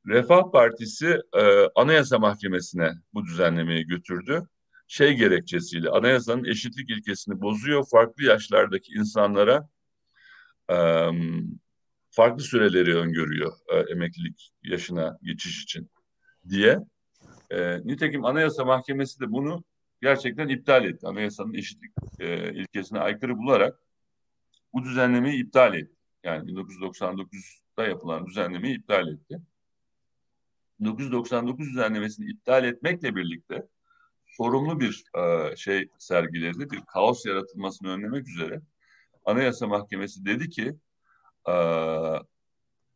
[0.07, 1.43] Refah Partisi e,
[1.75, 4.49] Anayasa Mahkemesi'ne bu düzenlemeyi götürdü.
[4.89, 7.87] Şey gerekçesiyle anayasanın eşitlik ilkesini bozuyor.
[7.91, 9.69] Farklı yaşlardaki insanlara
[10.71, 10.77] e,
[12.15, 15.91] farklı süreleri öngörüyor e, emeklilik yaşına geçiş için
[16.49, 16.79] diye.
[17.51, 19.65] E, nitekim Anayasa Mahkemesi de bunu
[20.03, 21.07] gerçekten iptal etti.
[21.07, 23.79] Anayasanın eşitlik e, ilkesine aykırı bularak
[24.73, 25.97] bu düzenlemeyi iptal etti.
[26.25, 29.41] Yani 1999'da yapılan düzenlemeyi iptal etti.
[30.81, 33.67] 1999 düzenlemesini iptal etmekle birlikte
[34.27, 36.71] sorumlu bir e, şey sergiledi.
[36.71, 38.61] Bir kaos yaratılmasını önlemek üzere
[39.25, 40.77] Anayasa Mahkemesi dedi ki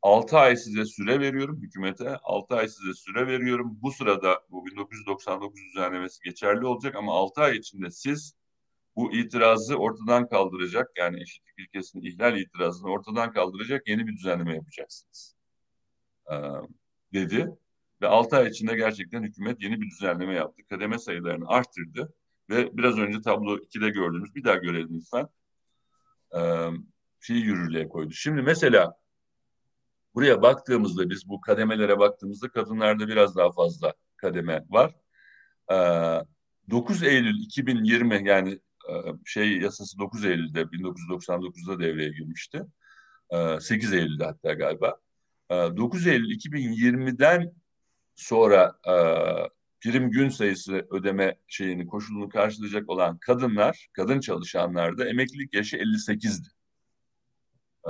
[0.02, 2.16] 6 ay size süre veriyorum hükümete.
[2.22, 3.78] 6 ay size süre veriyorum.
[3.82, 8.34] Bu sırada bu 1999 düzenlemesi geçerli olacak ama 6 ay içinde siz
[8.96, 15.36] bu itirazı ortadan kaldıracak yani eşitlik ilkesinin ihlal itirazını ortadan kaldıracak yeni bir düzenleme yapacaksınız.
[16.32, 16.34] Ee,
[17.12, 17.48] dedi
[18.02, 20.62] ve 6 ay içinde gerçekten hükümet yeni bir düzenleme yaptı.
[20.68, 22.14] Kademe sayılarını arttırdı
[22.50, 25.28] ve biraz önce tablo 2'de gördüğümüz bir daha görelim lütfen.
[26.34, 26.70] Ee,
[27.18, 28.12] fiil yürürlüğe koydu.
[28.12, 28.94] Şimdi mesela
[30.14, 34.94] buraya baktığımızda biz bu kademelere baktığımızda kadınlarda biraz daha fazla kademe var.
[35.72, 36.24] Ee,
[36.70, 38.92] 9 Eylül 2020 yani e,
[39.24, 42.62] şey yasası 9 Eylül'de 1999'da devreye girmişti.
[43.60, 44.96] 8 ee, Eylül'de hatta galiba.
[45.50, 47.52] 9 ee, Eylül 2020'den
[48.14, 48.94] sonra e,
[49.80, 56.48] prim gün sayısı ödeme şeyini koşulunu karşılayacak olan kadınlar, kadın çalışanlar da emeklilik yaşı 58'di.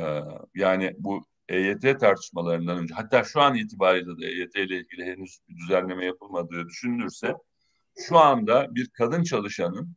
[0.01, 0.21] Ee,
[0.55, 5.57] yani bu EYT tartışmalarından önce hatta şu an itibariyle de EYT ile ilgili henüz bir
[5.57, 7.35] düzenleme yapılmadığı düşünülürse
[8.09, 9.97] şu anda bir kadın çalışanın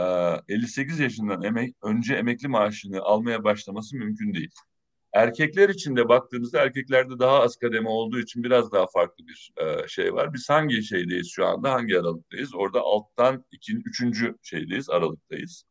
[0.00, 0.04] e,
[0.48, 4.50] 58 yaşından emek, önce emekli maaşını almaya başlaması mümkün değil.
[5.12, 9.88] Erkekler için de baktığımızda erkeklerde daha az kademe olduğu için biraz daha farklı bir e,
[9.88, 10.34] şey var.
[10.34, 11.72] Biz hangi şeydeyiz şu anda?
[11.72, 12.54] Hangi aralıktayız?
[12.54, 15.64] Orada alttan ikinci, üçüncü şeydeyiz, aralıktayız.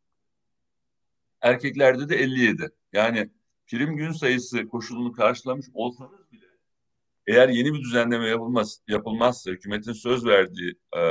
[1.41, 2.69] Erkeklerde de 57.
[2.93, 3.29] Yani
[3.67, 6.45] prim gün sayısı koşulunu karşılamış olsanız bile
[7.27, 11.01] eğer yeni bir düzenleme yapılmaz, yapılmazsa, hükümetin söz verdiği e,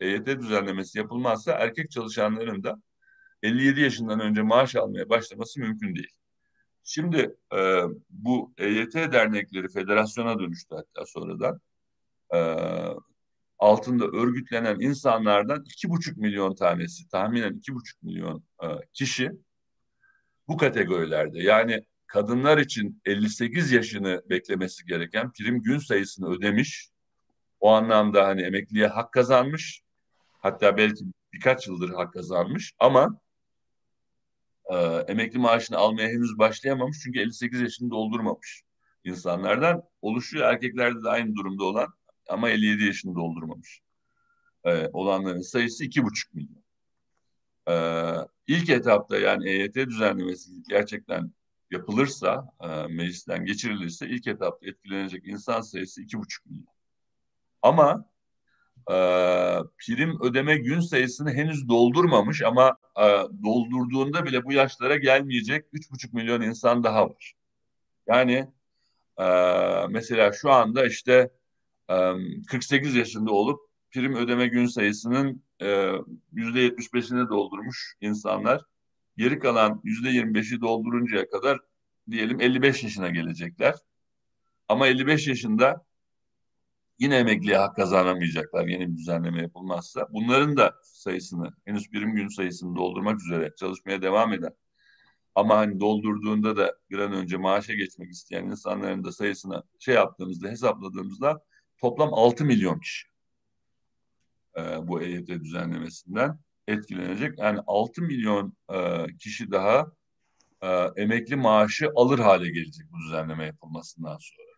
[0.00, 2.82] EYT düzenlemesi yapılmazsa erkek çalışanların da
[3.42, 6.12] 57 yaşından önce maaş almaya başlaması mümkün değil.
[6.84, 11.60] Şimdi e, bu EYT dernekleri federasyona dönüştü hatta sonradan.
[12.34, 12.38] E,
[13.58, 19.32] altında örgütlenen insanlardan iki buçuk milyon tanesi, tahminen iki buçuk milyon e, kişi
[20.48, 21.42] bu kategorilerde.
[21.42, 26.88] Yani kadınlar için 58 yaşını beklemesi gereken prim gün sayısını ödemiş.
[27.60, 29.82] O anlamda hani emekliye hak kazanmış.
[30.40, 33.20] Hatta belki birkaç yıldır hak kazanmış ama
[34.70, 34.76] e,
[35.08, 38.62] emekli maaşını almaya henüz başlayamamış çünkü 58 yaşını doldurmamış
[39.04, 40.52] insanlardan oluşuyor.
[40.52, 41.88] Erkeklerde de aynı durumda olan
[42.28, 43.82] ama 57 yaşını doldurmamış
[44.64, 46.62] e, olanların sayısı 2,5 milyon.
[47.68, 47.74] E,
[48.46, 51.32] ilk etapta yani EYT düzenlemesi gerçekten
[51.70, 56.66] yapılırsa, e, meclisten geçirilirse ilk etapta etkilenecek insan sayısı 2,5 milyon.
[57.62, 58.04] Ama
[58.90, 58.94] e,
[59.78, 63.04] prim ödeme gün sayısını henüz doldurmamış ama e,
[63.44, 67.34] doldurduğunda bile bu yaşlara gelmeyecek 3,5 milyon insan daha var.
[68.06, 68.48] Yani
[69.18, 69.26] e,
[69.88, 71.30] mesela şu anda işte
[71.90, 72.12] e,
[72.48, 75.92] 48 yaşında olup prim ödeme gün sayısının e,
[76.32, 78.62] yüzde 75'ini doldurmuş insanlar.
[79.16, 81.58] Geri kalan yüzde 25'i dolduruncaya kadar
[82.10, 83.74] diyelim 55 yaşına gelecekler.
[84.68, 85.84] Ama 55 yaşında
[86.98, 90.08] yine emekliye hak kazanamayacaklar yeni bir düzenleme yapılmazsa.
[90.12, 94.52] Bunların da sayısını henüz birim gün sayısını doldurmak üzere çalışmaya devam eden
[95.34, 100.48] ama hani doldurduğunda da bir an önce maaşa geçmek isteyen insanların da sayısını şey yaptığımızda
[100.48, 101.44] hesapladığımızda
[101.78, 103.11] toplam 6 milyon kişi
[104.56, 106.38] e, bu EYT düzenlemesinden
[106.68, 107.38] etkilenecek.
[107.38, 109.92] Yani 6 milyon e, kişi daha
[110.62, 114.52] e, emekli maaşı alır hale gelecek bu düzenleme yapılmasından sonra.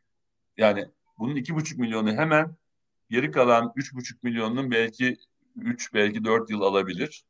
[0.57, 0.85] Yani
[1.19, 2.57] bunun 2,5 milyonu hemen
[3.11, 5.17] geri kalan 3,5 milyonun belki
[5.57, 7.25] 3 belki 4 yıl alabilir.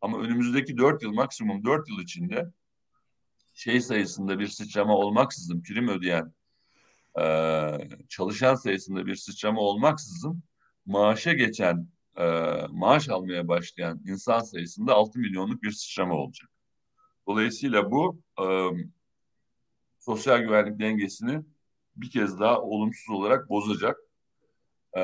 [0.00, 2.50] Ama önümüzdeki 4 yıl maksimum 4 yıl içinde
[3.54, 6.32] şey sayısında bir sıçrama olmaksızın prim ödeyen
[7.20, 7.24] e,
[8.08, 10.42] çalışan sayısında bir sıçrama olmaksızın
[10.86, 11.88] maaşa geçen
[12.20, 16.50] e, maaş almaya başlayan insan sayısında 6 milyonluk bir sıçrama olacak.
[17.28, 18.44] Dolayısıyla bu e,
[19.98, 21.40] sosyal güvenlik dengesini
[21.96, 23.96] bir kez daha olumsuz olarak bozacak.
[24.96, 25.02] E,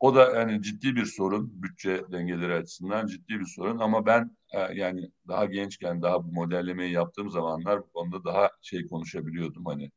[0.00, 4.58] o da yani ciddi bir sorun bütçe dengeleri açısından ciddi bir sorun ama ben e,
[4.58, 9.90] yani daha gençken daha bu modellemeyi yaptığım zamanlar bu konuda daha şey konuşabiliyordum hani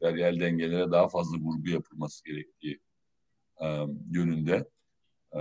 [0.00, 2.80] yerel dengelere daha fazla vurgu yapılması gerektiği
[3.62, 3.66] e,
[4.10, 4.68] yönünde.
[5.32, 5.38] E,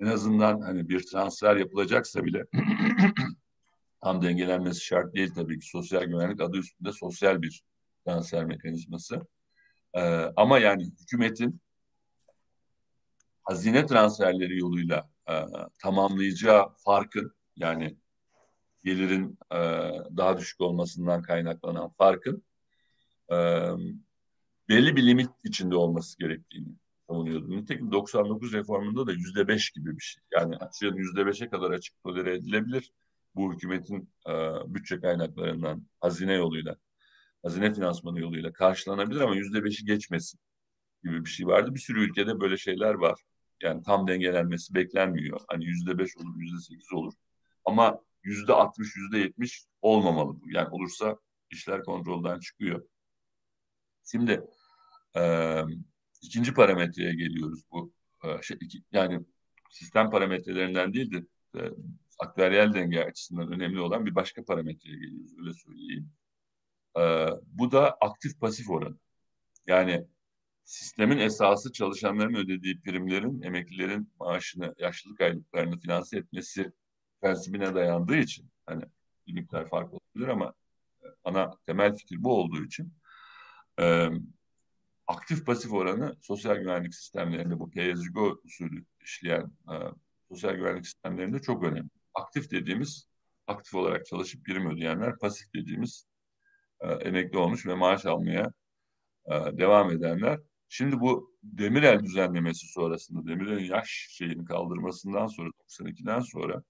[0.00, 2.44] en azından hani bir transfer yapılacaksa bile
[4.02, 5.66] tam dengelenmesi şart değil tabii ki.
[5.68, 7.62] Sosyal güvenlik adı üstünde sosyal bir
[8.06, 9.20] transfer mekanizması.
[9.94, 10.00] E,
[10.36, 11.60] ama yani hükümetin
[13.42, 15.34] hazine transferleri yoluyla e,
[15.78, 17.96] tamamlayacağı farkın yani
[18.84, 19.58] gelirin e,
[20.16, 22.44] daha düşük olmasından kaynaklanan farkın
[23.30, 23.36] e,
[24.68, 26.68] belli bir limit içinde olması gerektiğini
[27.14, 27.50] savunuyordu.
[27.50, 30.22] Nitekim 99 reformunda da yüzde beş gibi bir şey.
[30.32, 30.56] Yani
[30.96, 32.92] yüzde beşe kadar açık tolere edilebilir.
[33.34, 34.32] Bu hükümetin e,
[34.66, 36.76] bütçe kaynaklarından hazine yoluyla,
[37.42, 40.40] hazine finansmanı yoluyla karşılanabilir ama yüzde beşi geçmesin
[41.04, 41.74] gibi bir şey vardı.
[41.74, 43.20] Bir sürü ülkede böyle şeyler var.
[43.62, 45.40] Yani tam dengelenmesi beklenmiyor.
[45.48, 47.12] Hani yüzde beş olur, yüzde sekiz olur.
[47.64, 50.50] Ama yüzde altmış, yüzde yetmiş olmamalı bu.
[50.50, 51.16] Yani olursa
[51.50, 52.82] işler kontrolden çıkıyor.
[54.04, 54.40] Şimdi
[55.16, 55.22] e,
[56.24, 57.92] ikinci parametreye geliyoruz bu.
[58.24, 59.20] E, şey, iki, yani
[59.70, 61.26] sistem parametrelerinden değil de
[61.58, 61.60] e,
[62.18, 66.12] aktüeryel denge açısından önemli olan bir başka parametreye geliyoruz öyle söyleyeyim.
[66.98, 67.02] E,
[67.46, 68.96] bu da aktif pasif oranı.
[69.66, 70.06] Yani
[70.64, 76.72] sistemin esası çalışanların ödediği primlerin emeklilerin maaşını, yaşlılık aylıklarını finanse etmesi
[77.20, 78.84] prensibine dayandığı için hani
[79.26, 80.54] bir miktar fark olabilir ama
[81.02, 82.92] e, ana temel fikir bu olduğu için
[83.80, 84.08] e,
[85.06, 89.74] aktif pasif oranı sosyal güvenlik sistemlerinde bu pay as you go usulü işleyen e,
[90.28, 91.90] sosyal güvenlik sistemlerinde çok önemli.
[92.14, 93.08] Aktif dediğimiz
[93.46, 96.06] aktif olarak çalışıp prim ödeyenler, pasif dediğimiz
[96.80, 98.52] e, emekli olmuş ve maaş almaya
[99.26, 106.62] e, devam edenler Şimdi bu Demirel düzenlemesi sonrasında Demirel'in yaş şeyini kaldırmasından sonra 92'den sonra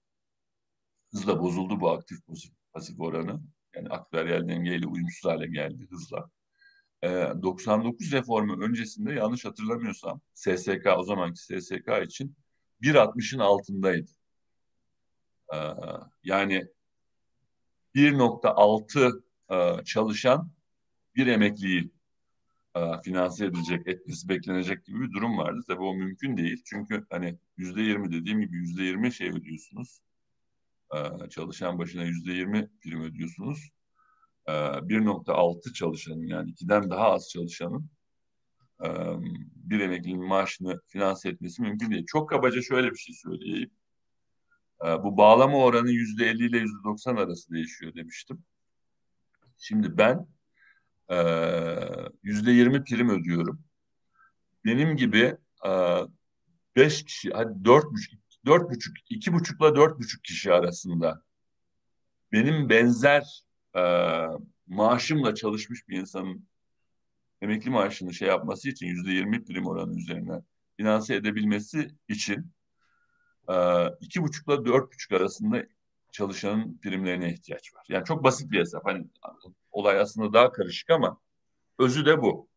[1.11, 3.41] hızla bozuldu bu aktif pasif, pasif oranı.
[3.75, 6.29] Yani aktüeryel dengeyle uyumsuz hale geldi hızla.
[7.03, 7.07] Ee,
[7.41, 12.35] 99 reformu öncesinde yanlış hatırlamıyorsam SSK o zamanki SSK için
[12.81, 14.11] 1.60'ın altındaydı.
[15.53, 15.57] Ee,
[16.23, 16.67] yani
[17.95, 20.51] 1.6 e, çalışan
[21.15, 21.91] bir emekliyi
[22.75, 25.59] e, finanse edilecek, etmesi beklenecek gibi bir durum vardı.
[25.67, 26.61] Tabii o mümkün değil.
[26.65, 29.99] Çünkü hani yüzde yirmi dediğim gibi yüzde yirmi şey ödüyorsunuz.
[30.95, 33.69] E, çalışan başına yüzde yirmi prim ödüyorsunuz.
[34.47, 37.89] E, 1.6 çalışanın yani ikiden daha az çalışanın
[38.83, 38.87] e,
[39.55, 42.05] bir emeklinin maaşını finanse etmesi mümkün değil.
[42.07, 43.71] Çok kabaca şöyle bir şey söyleyeyim.
[44.85, 48.43] E, bu bağlama oranı yüzde elli ile yüzde doksan arası değişiyor demiştim.
[49.57, 50.27] Şimdi ben
[52.23, 53.63] yüzde yirmi prim ödüyorum.
[54.65, 55.37] Benim gibi
[56.75, 58.13] beş kişi, hadi dört buçuk,
[58.45, 61.23] dört buçuk, iki buçukla dört buçuk kişi arasında
[62.31, 63.44] benim benzer
[63.75, 63.81] e,
[64.67, 66.47] maaşımla çalışmış bir insanın
[67.41, 70.43] emekli maaşını şey yapması için yüzde yirmi prim oranı üzerinden
[70.77, 72.51] finanse edebilmesi için
[73.49, 73.55] e,
[74.01, 75.63] iki buçukla dört buçuk arasında
[76.11, 77.85] çalışanın primlerine ihtiyaç var.
[77.89, 78.85] Yani çok basit bir hesap.
[78.85, 79.07] Hani
[79.71, 81.17] olay aslında daha karışık ama
[81.79, 82.49] özü de bu.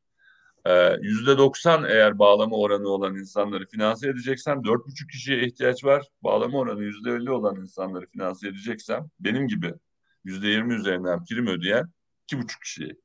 [0.67, 6.07] Ee, yüzde doksan eğer bağlama oranı olan insanları finanse edeceksem dört buçuk kişiye ihtiyaç var.
[6.23, 9.75] Bağlama oranı yüzde elli olan insanları finanse edeceksem benim gibi
[10.25, 11.89] yüzde yirmi üzerinden prim ödeyen
[12.25, 12.97] iki buçuk kişiye.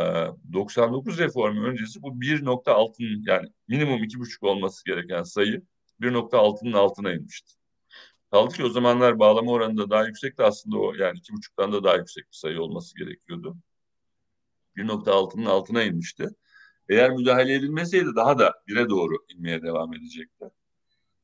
[0.00, 5.62] Ee, 99 reformu öncesi bu 1.6'nın yani minimum iki buçuk olması gereken sayı
[6.00, 7.54] 1.6'nın altına inmişti.
[8.30, 11.84] Kaldı ki o zamanlar bağlama oranı da daha yüksekti aslında o yani iki buçuktan da
[11.84, 13.56] daha yüksek bir sayı olması gerekiyordu.
[14.76, 16.28] 1.6'nın altına inmişti.
[16.88, 20.44] Eğer müdahale edilmeseydi daha da bire doğru inmeye devam edecekti.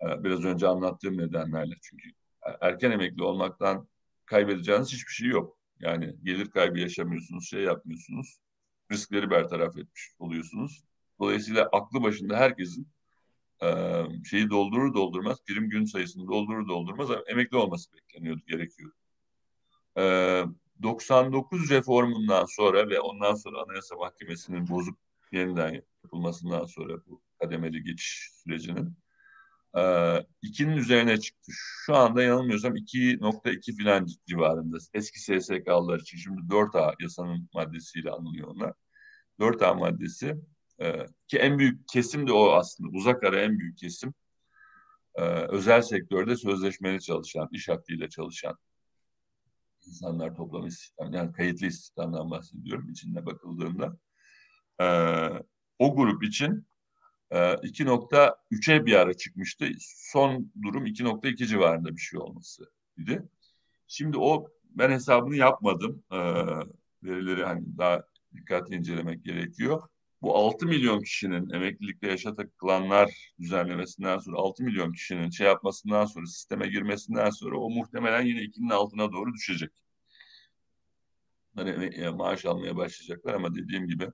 [0.02, 2.08] Ee, biraz önce anlattığım nedenlerle çünkü
[2.60, 3.88] erken emekli olmaktan
[4.26, 5.58] kaybedeceğiniz hiçbir şey yok.
[5.80, 8.38] Yani gelir kaybı yaşamıyorsunuz, şey yapmıyorsunuz.
[8.92, 10.84] Riskleri bertaraf etmiş oluyorsunuz.
[11.20, 12.88] Dolayısıyla aklı başında herkesin
[13.62, 13.68] e,
[14.24, 18.96] şeyi doldurur doldurmaz, prim gün sayısını doldurur doldurmaz emekli olması bekleniyordu, gerekiyordu.
[19.98, 20.02] E,
[20.82, 24.98] 99 reformundan sonra ve ondan sonra Anayasa Mahkemesi'nin bozuk
[25.32, 28.96] yeniden yapılmasından sonra bu kademeli geçiş sürecinin
[29.76, 29.80] e,
[30.42, 31.52] 2'nin üzerine çıktı.
[31.54, 34.76] Şu anda yanılmıyorsam 2.2 filan civarında.
[34.94, 38.72] Eski SSK'lılar için şimdi 4A yasanın maddesiyle anılıyor onlar.
[39.40, 40.36] 4A maddesi
[40.80, 42.90] e, ki en büyük kesim de o aslında.
[42.96, 44.14] Uzak ara en büyük kesim.
[45.14, 48.56] E, özel sektörde sözleşmeli çalışan, iş hakkıyla çalışan
[49.86, 53.96] insanlar toplam istihdam, yani kayıtlı istihdamdan bahsediyorum içinde bakıldığında.
[54.80, 54.86] E,
[55.78, 56.66] o grup için
[57.36, 59.68] 2.3'e bir ara çıkmıştı.
[59.80, 63.22] Son durum 2.2 civarında bir şey olması idi.
[63.86, 66.04] Şimdi o ben hesabını yapmadım.
[66.12, 66.18] E,
[67.02, 68.02] verileri hani daha
[68.34, 69.82] dikkatli incelemek gerekiyor.
[70.22, 76.26] Bu 6 milyon kişinin emeklilikte yaşa takılanlar düzenlemesinden sonra 6 milyon kişinin şey yapmasından sonra
[76.26, 79.70] sisteme girmesinden sonra o muhtemelen yine 2'nin altına doğru düşecek.
[81.56, 84.08] Hani maaş almaya başlayacaklar ama dediğim gibi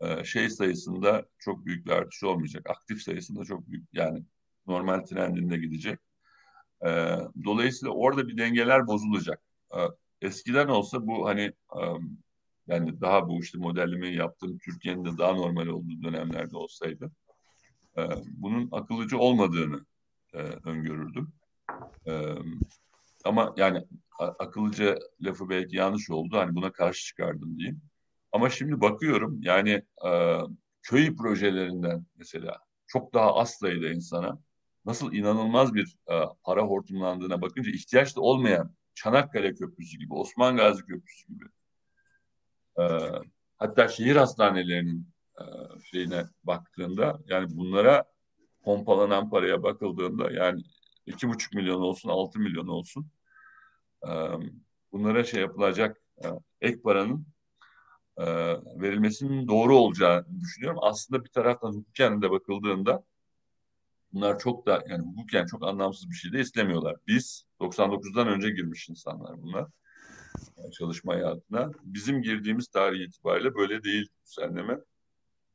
[0.00, 2.70] e, şey sayısında çok büyük bir artış olmayacak.
[2.70, 4.24] Aktif sayısında çok büyük yani
[4.66, 5.98] normal trendinde gidecek.
[6.86, 9.42] E, dolayısıyla orada bir dengeler bozulacak.
[9.74, 9.78] E,
[10.22, 11.52] eskiden olsa bu hani
[12.66, 17.10] yani daha bu işte modellemeyi yaptığım Türkiye'nin de daha normal olduğu dönemlerde olsaydı
[18.26, 19.86] bunun akıllıcı olmadığını
[20.64, 21.32] öngörürdüm.
[23.24, 23.84] Ama yani
[24.18, 26.36] akıllıca lafı belki yanlış oldu.
[26.36, 27.82] Hani buna karşı çıkardım diyeyim.
[28.32, 30.38] Ama şimdi bakıyorum yani e,
[30.82, 34.38] köy projelerinden mesela çok daha az sayıda insana
[34.84, 36.14] nasıl inanılmaz bir e,
[36.44, 41.44] para hortumlandığına bakınca ihtiyaç da olmayan Çanakkale Köprüsü gibi, Osman Gazi Köprüsü gibi
[42.78, 42.84] e,
[43.58, 45.08] hatta şehir hastanelerinin
[45.40, 45.44] e,
[45.90, 48.04] şeyine baktığında yani bunlara
[48.62, 50.62] pompalanan paraya bakıldığında yani
[51.06, 53.10] iki buçuk milyon olsun, altı milyon olsun
[54.06, 54.10] e,
[54.92, 56.26] bunlara şey yapılacak e,
[56.60, 57.26] ek paranın
[58.20, 58.26] e,
[58.82, 60.80] verilmesinin doğru olacağını düşünüyorum.
[60.82, 63.04] Aslında bir taraftan hukuken de bakıldığında
[64.12, 66.96] bunlar çok da yani hukuken çok anlamsız bir şey de istemiyorlar.
[67.06, 69.66] Biz 99'dan önce girmiş insanlar bunlar
[70.56, 71.70] yani çalışma hayatına.
[71.82, 74.78] Bizim girdiğimiz tarih itibariyle böyle değil düzenleme.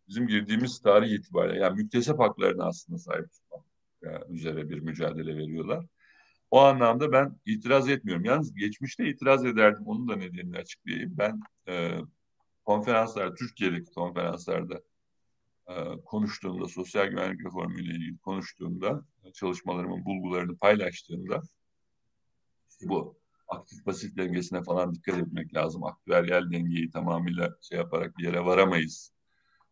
[0.07, 3.65] Bizim girdiğimiz tarih itibariyle yani müktesep haklarına aslında sahip tutmak
[4.29, 5.85] üzere bir mücadele veriyorlar.
[6.51, 8.25] O anlamda ben itiraz etmiyorum.
[8.25, 9.83] Yalnız geçmişte itiraz ederdim.
[9.85, 11.17] Onun da nedenini açıklayayım.
[11.17, 11.97] Ben e,
[12.65, 14.81] konferanslar, Türkiye'deki konferanslarda
[15.67, 15.73] e,
[16.05, 21.41] konuştuğumda, sosyal güvenlik reformu ile ilgili konuştuğumda, çalışmalarımın bulgularını paylaştığımda
[22.81, 25.83] bu aktif pasif dengesine falan dikkat etmek lazım.
[25.83, 29.11] Aktüeryel dengeyi tamamıyla şey yaparak bir yere varamayız.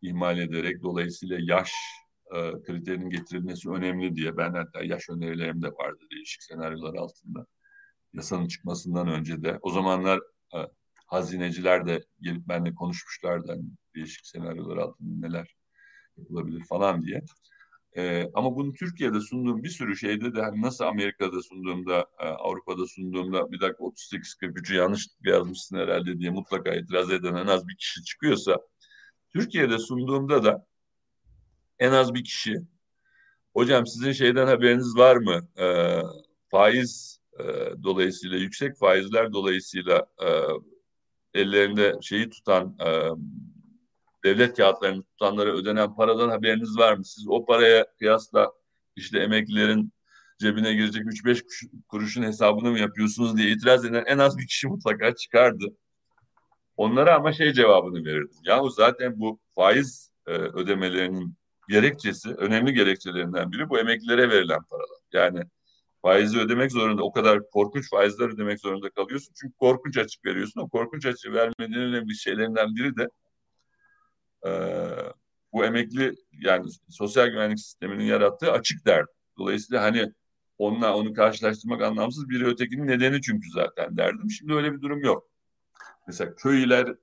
[0.01, 1.73] ihmal ederek dolayısıyla yaş
[2.35, 7.45] e, kriterinin getirilmesi önemli diye ben hatta yaş önerilerim de vardı değişik senaryolar altında.
[8.13, 9.59] Yasanın çıkmasından önce de.
[9.61, 10.19] O zamanlar
[10.55, 10.57] e,
[11.05, 13.63] hazineciler de gelip benimle konuşmuşlardı hani
[13.95, 15.55] değişik senaryolar altında neler
[16.17, 17.21] yapılabilir falan diye.
[17.97, 22.87] Ee, ama bunu Türkiye'de sunduğum bir sürü şeyde de hani nasıl Amerika'da sunduğumda, e, Avrupa'da
[22.87, 28.03] sunduğumda bir dakika 38-43'ü yanlış yazmışsın herhalde diye mutlaka itiraz eden en az bir kişi
[28.03, 28.57] çıkıyorsa
[29.33, 30.65] Türkiye'de sunduğumda da
[31.79, 32.57] en az bir kişi
[33.53, 35.47] hocam sizin şeyden haberiniz var mı?
[35.57, 35.99] E,
[36.47, 37.43] faiz e,
[37.83, 40.27] dolayısıyla yüksek faizler dolayısıyla e,
[41.33, 43.09] ellerinde şeyi tutan e,
[44.23, 47.05] devlet kağıtlarını tutanlara ödenen paradan haberiniz var mı?
[47.05, 48.51] Siz o paraya kıyasla
[48.95, 49.93] işte emeklilerin
[50.39, 51.43] cebine girecek 3-5
[51.87, 55.65] kuruşun hesabını mı yapıyorsunuz diye itiraz eden en az bir kişi mutlaka çıkardı.
[56.77, 58.39] Onlara ama şey cevabını verirdim.
[58.43, 61.37] Yahu zaten bu faiz e, ödemelerinin
[61.69, 64.99] gerekçesi, önemli gerekçelerinden biri bu emeklilere verilen paralar.
[65.13, 65.43] Yani
[66.03, 69.33] faizi ödemek zorunda, o kadar korkunç faizler ödemek zorunda kalıyorsun.
[69.41, 70.61] Çünkü korkunç açık veriyorsun.
[70.61, 73.07] O korkunç açık vermenin önemli şeylerinden biri de
[74.47, 74.51] e,
[75.53, 79.11] bu emekli yani sosyal güvenlik sisteminin yarattığı açık derdi.
[79.37, 80.13] Dolayısıyla hani
[80.57, 84.31] onunla onu karşılaştırmak anlamsız biri ötekinin nedeni çünkü zaten derdim.
[84.31, 85.29] Şimdi öyle bir durum yok.
[86.07, 86.95] Mesela köyler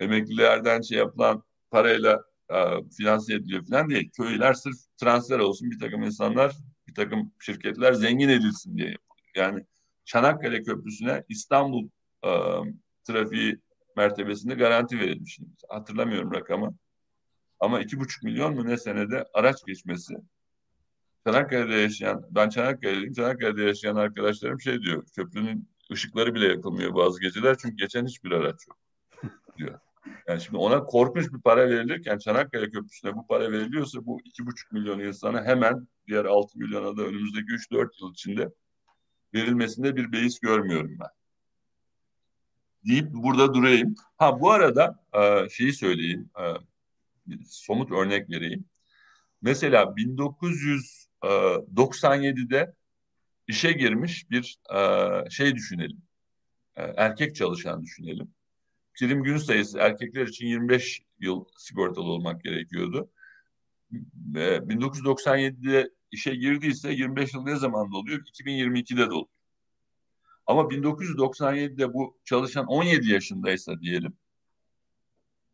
[0.00, 2.56] emeklilerden şey yapılan parayla e,
[2.96, 4.10] finanse ediliyor falan değil.
[4.16, 6.52] Köyler sırf transfer olsun bir takım insanlar
[6.88, 9.30] bir takım şirketler zengin edilsin diye yapılıyor.
[9.36, 9.64] Yani
[10.04, 11.88] Çanakkale Köprüsü'ne İstanbul
[12.24, 12.30] e,
[13.04, 13.58] trafiği
[13.96, 15.38] mertebesinde garanti verilmiş.
[15.68, 16.74] Hatırlamıyorum rakamı.
[17.60, 20.14] Ama iki buçuk milyon mu ne senede araç geçmesi.
[21.26, 23.12] Çanakkale'de yaşayan, ben Çanakkale'deyim.
[23.12, 28.66] Çanakkale'de yaşayan arkadaşlarım şey diyor, köprünün ışıkları bile yakılmıyor bazı geceler çünkü geçen hiçbir araç
[28.68, 28.78] yok
[29.58, 29.78] diyor.
[30.28, 34.72] Yani şimdi ona korkunç bir para verilirken Çanakkale Köprüsü'ne bu para veriliyorsa bu iki buçuk
[34.72, 38.48] milyon insana hemen diğer altı milyona da önümüzdeki üç dört yıl içinde
[39.34, 41.08] verilmesinde bir beis görmüyorum ben.
[42.88, 43.94] Deyip burada durayım.
[44.16, 46.30] Ha bu arada e, şeyi söyleyeyim.
[46.38, 46.42] E,
[47.46, 48.64] somut örnek vereyim.
[49.42, 52.74] Mesela 1997'de
[53.46, 56.02] işe girmiş bir e, şey düşünelim.
[56.76, 58.34] E, erkek çalışan düşünelim.
[58.94, 63.10] Prim gün sayısı erkekler için 25 yıl sigortalı olmak gerekiyordu.
[64.34, 68.20] E, 1997'de işe girdiyse 25 yıl ne zaman doluyor?
[68.20, 69.26] 2022'de doluyor.
[70.46, 74.16] Ama 1997'de bu çalışan 17 yaşındaysa diyelim.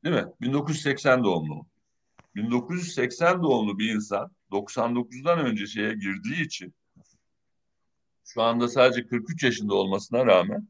[0.05, 0.27] Değil mi?
[0.41, 1.67] 1980 doğumlu.
[2.35, 6.75] 1980 doğumlu bir insan 99'dan önce şeye girdiği için
[8.25, 10.69] şu anda sadece 43 yaşında olmasına rağmen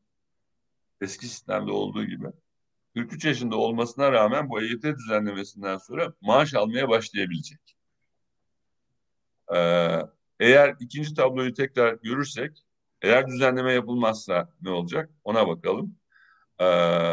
[1.00, 2.26] eski sistemde olduğu gibi
[2.98, 7.58] 43 yaşında olmasına rağmen bu EYT düzenlemesinden sonra maaş almaya başlayabilecek.
[9.54, 9.98] Ee,
[10.40, 12.64] eğer ikinci tabloyu tekrar görürsek
[13.02, 15.96] eğer düzenleme yapılmazsa ne olacak ona bakalım.
[16.60, 17.12] Ee,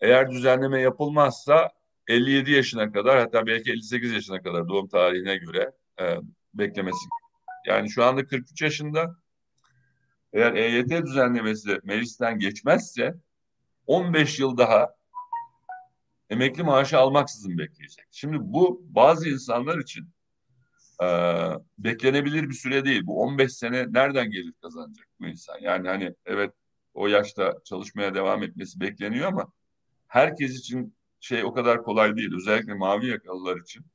[0.00, 1.70] eğer düzenleme yapılmazsa
[2.08, 6.16] 57 yaşına kadar hatta belki 58 yaşına kadar doğum tarihine göre e,
[6.54, 7.08] beklemesi.
[7.66, 9.16] Yani şu anda 43 yaşında
[10.32, 13.14] eğer EYT düzenlemesi meclisten geçmezse
[13.88, 14.94] 15 yıl daha
[16.30, 18.06] emekli maaşı almaksızın bekleyecek.
[18.10, 20.08] Şimdi bu bazı insanlar için
[21.02, 21.06] e,
[21.78, 23.06] beklenebilir bir süre değil.
[23.06, 25.58] Bu 15 sene nereden gelir kazanacak bu insan?
[25.60, 26.52] Yani hani evet
[26.94, 29.52] o yaşta çalışmaya devam etmesi bekleniyor ama
[30.08, 32.30] herkes için şey o kadar kolay değil.
[32.36, 33.86] Özellikle mavi yakalılar için.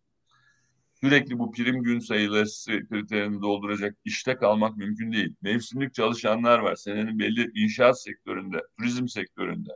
[0.94, 5.36] Sürekli bu prim gün sayısı kriterini dolduracak işte kalmak mümkün değil.
[5.42, 6.76] Mevsimlik çalışanlar var.
[6.76, 9.70] Senenin belli inşaat sektöründe, turizm sektöründe.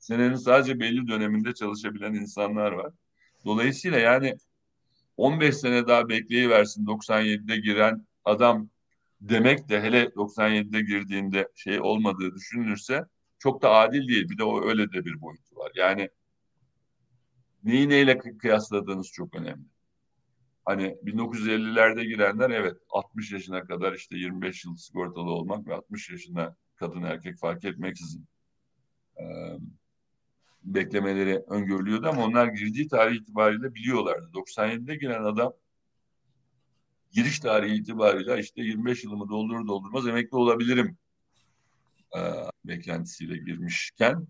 [0.00, 2.92] Senenin sadece belli döneminde çalışabilen insanlar var.
[3.44, 4.36] Dolayısıyla yani
[5.16, 8.68] 15 sene daha bekleyiversin 97'de giren adam
[9.20, 13.04] demek de hele 97'de girdiğinde şey olmadığı düşünülürse
[13.38, 14.28] çok da adil değil.
[14.28, 15.72] Bir de o öyle de bir boyutu var.
[15.74, 16.10] Yani
[17.64, 19.64] neyi neyle kıyasladığınız çok önemli.
[20.64, 26.56] Hani 1950'lerde girenler evet 60 yaşına kadar işte 25 yıl sigortalı olmak ve 60 yaşında
[26.76, 28.26] kadın erkek fark etmeksizin
[30.62, 34.30] beklemeleri öngörülüyordu ama onlar girdiği tarih itibariyle biliyorlardı.
[34.34, 35.52] 97'de giren adam
[37.12, 40.98] giriş tarihi itibariyle işte 25 yılımı doldurur doldurmaz emekli olabilirim
[42.16, 42.20] e,
[42.64, 44.26] beklentisiyle girmişken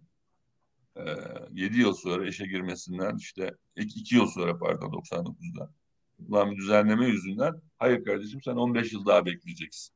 [0.96, 1.02] e,
[1.52, 5.70] 7 yıl sonra işe girmesinden işte 2 yıl sonra pardon 99'da
[6.18, 9.94] yapılan bir düzenleme yüzünden hayır kardeşim sen 15 yıl daha bekleyeceksin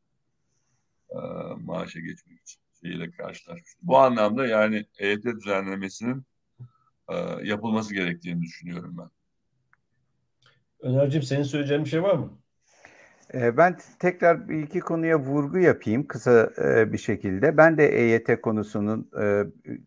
[1.10, 1.18] e,
[1.56, 3.72] maaşa geçmek için şeyle karşılaşmış.
[3.82, 6.22] Bu anlamda yani EYT düzenlemesinin
[7.08, 9.10] e, yapılması gerektiğini düşünüyorum ben.
[10.80, 12.38] Öner'cim senin söyleyeceğin bir şey var mı?
[13.34, 17.56] Ee, ben tekrar bir iki konuya vurgu yapayım kısa e, bir şekilde.
[17.56, 19.44] Ben de EYT konusunun e,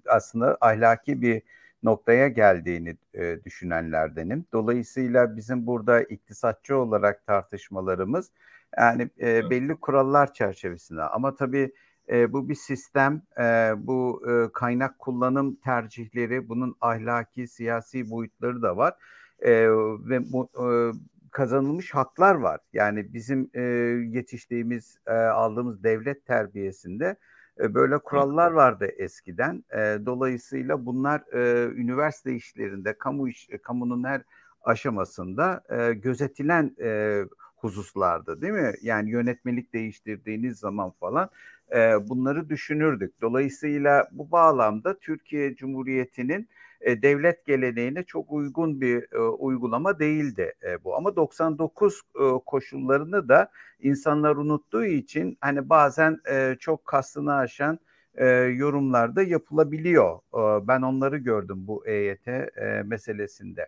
[0.10, 1.42] aslında ahlaki bir
[1.84, 4.46] noktaya geldiğini e, düşünenlerdenim.
[4.54, 8.32] Dolayısıyla bizim burada iktisatçı olarak tartışmalarımız
[8.78, 11.72] yani belli kurallar çerçevesinde ama tabii
[12.10, 13.22] bu bir sistem,
[13.78, 14.22] bu
[14.54, 18.94] kaynak kullanım tercihleri, bunun ahlaki, siyasi boyutları da var.
[20.10, 20.50] ve bu,
[21.32, 22.60] kazanılmış haklar var.
[22.74, 23.62] Yani bizim e,
[24.12, 27.16] yetiştiğimiz, e, aldığımız devlet terbiyesinde
[27.60, 29.64] e, böyle kurallar vardı eskiden.
[29.72, 34.22] E, dolayısıyla bunlar e, üniversite işlerinde, kamu iş, kamunun her
[34.62, 37.22] aşamasında e, gözetilen e,
[37.56, 38.74] hususlardı değil mi?
[38.82, 41.30] Yani yönetmelik değiştirdiğiniz zaman falan
[41.76, 43.22] e, bunları düşünürdük.
[43.22, 46.50] Dolayısıyla bu bağlamda Türkiye Cumhuriyeti'nin
[46.82, 50.96] e, devlet geleneğine çok uygun bir e, uygulama değildi e, bu.
[50.96, 57.80] Ama 99 e, koşullarını da insanlar unuttuğu için hani bazen e, çok kastını aşan
[58.16, 60.20] e, yorumlarda yapılabiliyor.
[60.34, 63.68] E, ben onları gördüm bu EYT e, meselesinde.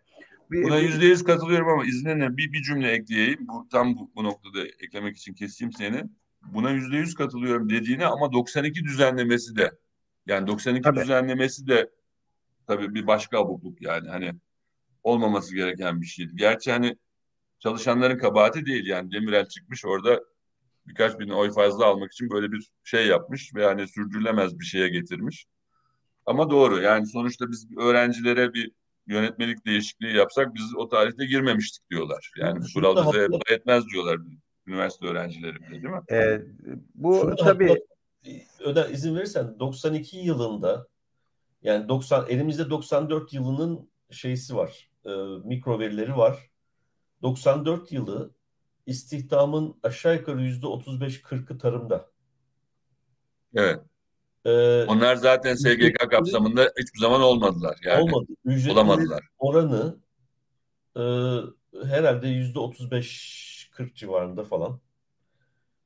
[0.52, 3.48] Bir, Buna yüzde yüz katılıyorum ama izninle bir, bir cümle ekleyeyim.
[3.48, 6.04] Bu, tam bu, bu noktada eklemek için keseyim seni.
[6.42, 9.72] Buna yüzde yüz katılıyorum dediğine ama 92 düzenlemesi de
[10.28, 11.02] yani 92 Tabii.
[11.02, 11.90] düzenlemesi de
[12.68, 14.34] tabii bir başka abukluk yani hani
[15.04, 16.32] olmaması gereken bir şeydi.
[16.36, 16.98] Gerçi hani
[17.60, 20.24] çalışanların kabahati değil yani Demirel çıkmış orada
[20.88, 24.90] birkaç bin oy fazla almak için böyle bir şey yapmış ve yani sürdürülemez bir şeye
[24.90, 25.46] getirmiş.
[26.26, 28.72] Ama doğru yani sonuçta biz öğrencilere bir
[29.08, 32.32] yönetmelik değişikliği yapsak biz o tarihte girmemiştik diyorlar.
[32.38, 34.18] Yani kural bize etmez diyorlar
[34.70, 36.02] üniversite öğrencileri bile değil mi?
[36.12, 36.42] Ee,
[36.96, 37.76] bu Şurada tabii
[38.60, 40.88] Öder izin verirsen 92 yılında
[41.64, 44.90] Yani 90 elimizde 94 yılının şeysi var.
[45.06, 45.10] E,
[45.44, 46.50] mikro verileri var.
[47.22, 48.32] 94 yılı
[48.86, 52.10] istihdamın aşağı yukarı yüzde 35-40'ı tarımda.
[53.56, 53.80] Evet.
[54.46, 57.80] Ee, Onlar zaten SGK kapsamında hiçbir zaman olmadılar.
[57.86, 58.72] Yani olmadı.
[58.72, 59.28] olamadılar.
[59.38, 59.98] oranı
[60.96, 61.02] e,
[61.88, 62.60] herhalde yüzde
[63.80, 64.80] 35-40 civarında falan.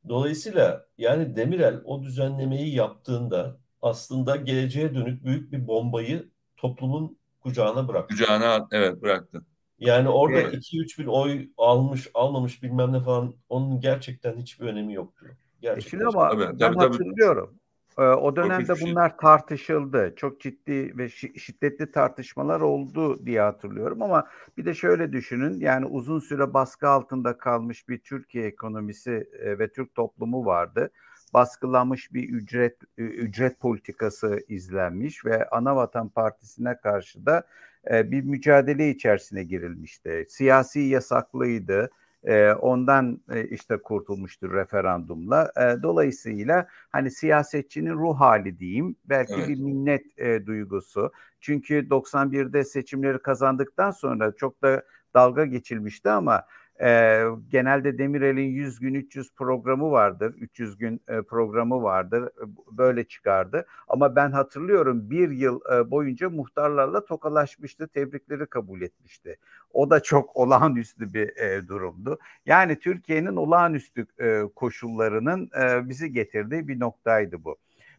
[0.09, 8.15] Dolayısıyla yani Demirel o düzenlemeyi yaptığında aslında geleceğe dönük büyük bir bombayı toplumun kucağına bıraktı.
[8.15, 9.45] Kucağına evet bıraktı.
[9.79, 15.25] Yani orada 2-3 bin oy almış almamış bilmem ne falan onun gerçekten hiçbir önemi yoktu.
[15.61, 15.99] Gerçekten.
[15.99, 17.59] E ama tabii, ben tabii, hatırlıyorum.
[17.99, 20.13] Ee, o dönemde bunlar tartışıldı.
[20.15, 24.27] Çok ciddi ve şiddetli tartışmalar oldu diye hatırlıyorum ama
[24.57, 29.71] bir de şöyle düşünün yani uzun süre baskı altında kalmış bir Türkiye ekonomisi e, ve
[29.71, 30.89] Türk toplumu vardı.
[31.33, 37.43] Baskılanmış bir ücret ücret politikası izlenmiş ve Anavatan Partisi'ne karşı da
[37.91, 40.25] e, bir mücadele içerisine girilmişti.
[40.29, 41.89] Siyasi yasaklıydı
[42.23, 45.51] e, ondan e, işte kurtulmuştur referandumla.
[45.57, 49.47] E, dolayısıyla hani siyasetçinin ruh hali diyeyim belki evet.
[49.47, 51.11] bir minnet e, duygusu.
[51.39, 56.43] Çünkü 91'de seçimleri kazandıktan sonra çok da dalga geçilmişti ama
[56.81, 60.33] e, genelde Demirel'in 100 gün 300 programı vardır.
[60.37, 62.29] 300 gün e, programı vardır.
[62.71, 63.65] Böyle çıkardı.
[63.87, 67.87] Ama ben hatırlıyorum bir yıl e, boyunca muhtarlarla tokalaşmıştı.
[67.87, 69.37] Tebrikleri kabul etmişti.
[69.73, 72.19] O da çok olağanüstü bir e, durumdu.
[72.45, 77.57] Yani Türkiye'nin olağanüstü e, koşullarının e, bizi getirdiği bir noktaydı bu.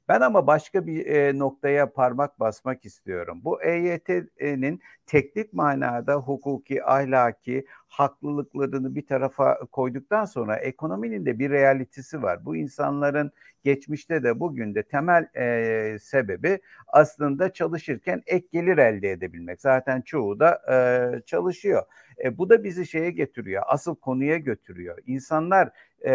[0.09, 3.41] Ben ama başka bir e, noktaya parmak basmak istiyorum.
[3.45, 7.67] Bu EYT'nin teknik manada hukuki, ahlaki,
[7.97, 12.45] haklılıklarını bir tarafa koyduktan sonra ekonominin de bir realitesi var.
[12.45, 13.33] Bu insanların
[13.65, 19.61] geçmişte de bugün de temel e, sebebi aslında çalışırken ek gelir elde edebilmek.
[19.61, 21.83] Zaten çoğu da e, çalışıyor.
[22.25, 24.99] E, bu da bizi şeye getiriyor, asıl konuya götürüyor.
[25.07, 25.71] İnsanlar
[26.01, 26.13] e,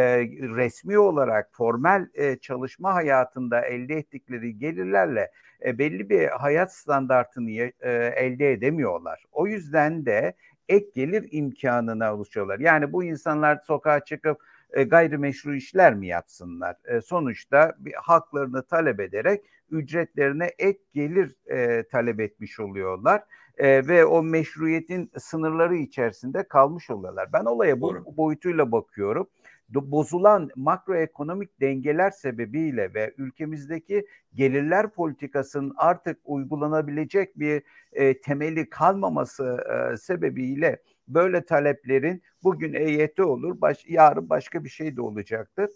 [0.55, 5.31] resmi olarak formel e, çalışma hayatında elde ettikleri gelirlerle
[5.65, 9.23] e, belli bir hayat standartını e, elde edemiyorlar.
[9.31, 10.33] O yüzden de
[10.69, 12.59] ek gelir imkanına oluşuyorlar.
[12.59, 14.41] Yani bu insanlar sokağa çıkıp
[14.73, 16.75] e, gayrimeşru işler mi yapsınlar?
[16.85, 23.23] E, sonuçta bir haklarını talep ederek ücretlerine ek gelir e, talep etmiş oluyorlar
[23.57, 27.33] e, ve o meşruiyetin sınırları içerisinde kalmış oluyorlar.
[27.33, 29.27] Ben olaya bu boyutuyla bakıyorum
[29.73, 39.57] bozulan makroekonomik dengeler sebebiyle ve ülkemizdeki gelirler politikasının artık uygulanabilecek bir e, temeli kalmaması
[39.93, 45.69] e, sebebiyle böyle taleplerin bugün EYT olur, baş, yarın başka bir şey de olacaktır.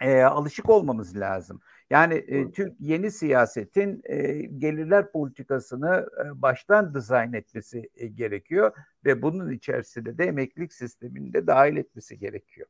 [0.00, 1.60] E, alışık olmamız lazım.
[1.90, 8.72] Yani e, Türk yeni siyasetin e, gelirler politikasını e, baştan dizayn etmesi e, gerekiyor
[9.04, 12.66] ve bunun içerisinde de emeklilik sistemini de dahil etmesi gerekiyor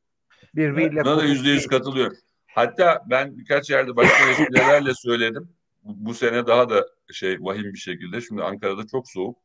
[0.55, 1.05] birbiriyle.
[1.05, 2.17] Buna da yüzde yüz katılıyorum.
[2.47, 5.49] Hatta ben birkaç yerde başka vesilelerle söyledim.
[5.83, 8.21] Bu, bu sene daha da şey vahim bir şekilde.
[8.21, 9.37] Şimdi Ankara'da çok soğuk.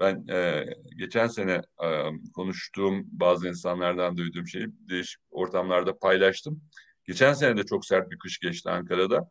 [0.00, 0.66] Ben e,
[0.96, 1.88] geçen sene e,
[2.34, 6.62] konuştuğum bazı insanlardan duyduğum şeyi değişik ortamlarda paylaştım.
[7.04, 9.30] Geçen sene de çok sert bir kış geçti Ankara'da.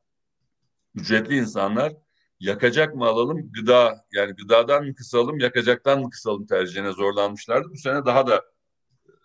[0.95, 1.93] Ücretli insanlar
[2.39, 7.69] yakacak mı alalım, gıda yani gıdadan mı kısalım, yakacaktan mı kısalım tercihine zorlanmışlardı.
[7.69, 8.43] Bu sene daha da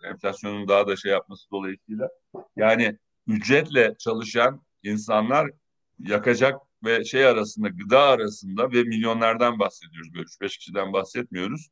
[0.03, 2.09] enflasyonun daha da şey yapması dolayısıyla
[2.55, 2.97] yani
[3.27, 5.51] ücretle çalışan insanlar
[5.99, 10.13] yakacak ve şey arasında gıda arasında ve milyonlardan bahsediyoruz.
[10.13, 11.69] Böyle 3-5 kişiden bahsetmiyoruz.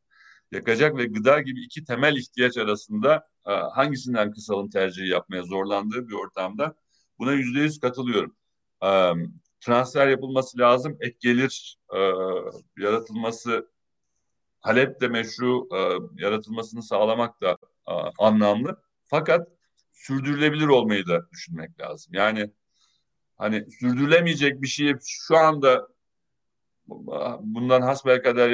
[0.51, 6.13] Yakacak ve gıda gibi iki temel ihtiyaç arasında e, hangisinden kısalım tercihi yapmaya zorlandığı bir
[6.13, 6.75] ortamda
[7.19, 8.35] buna yüzde yüz katılıyorum.
[8.83, 9.11] E,
[9.59, 10.97] transfer yapılması lazım.
[11.01, 11.99] Ek gelir e,
[12.77, 13.71] yaratılması
[14.61, 15.67] talep de meşru
[16.17, 17.57] yaratılmasını sağlamak da
[18.17, 18.81] anlamlı.
[19.05, 19.47] Fakat
[19.91, 22.13] sürdürülebilir olmayı da düşünmek lazım.
[22.13, 22.51] Yani
[23.37, 25.87] hani sürdürülemeyecek bir şeyi şu anda
[27.41, 28.49] bundan hasbelkader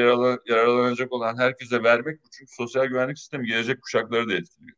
[0.46, 4.78] yararlanacak olan herkese vermek çünkü sosyal güvenlik sistemi gelecek kuşakları da etkiliyor.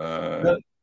[0.00, 0.04] Ee,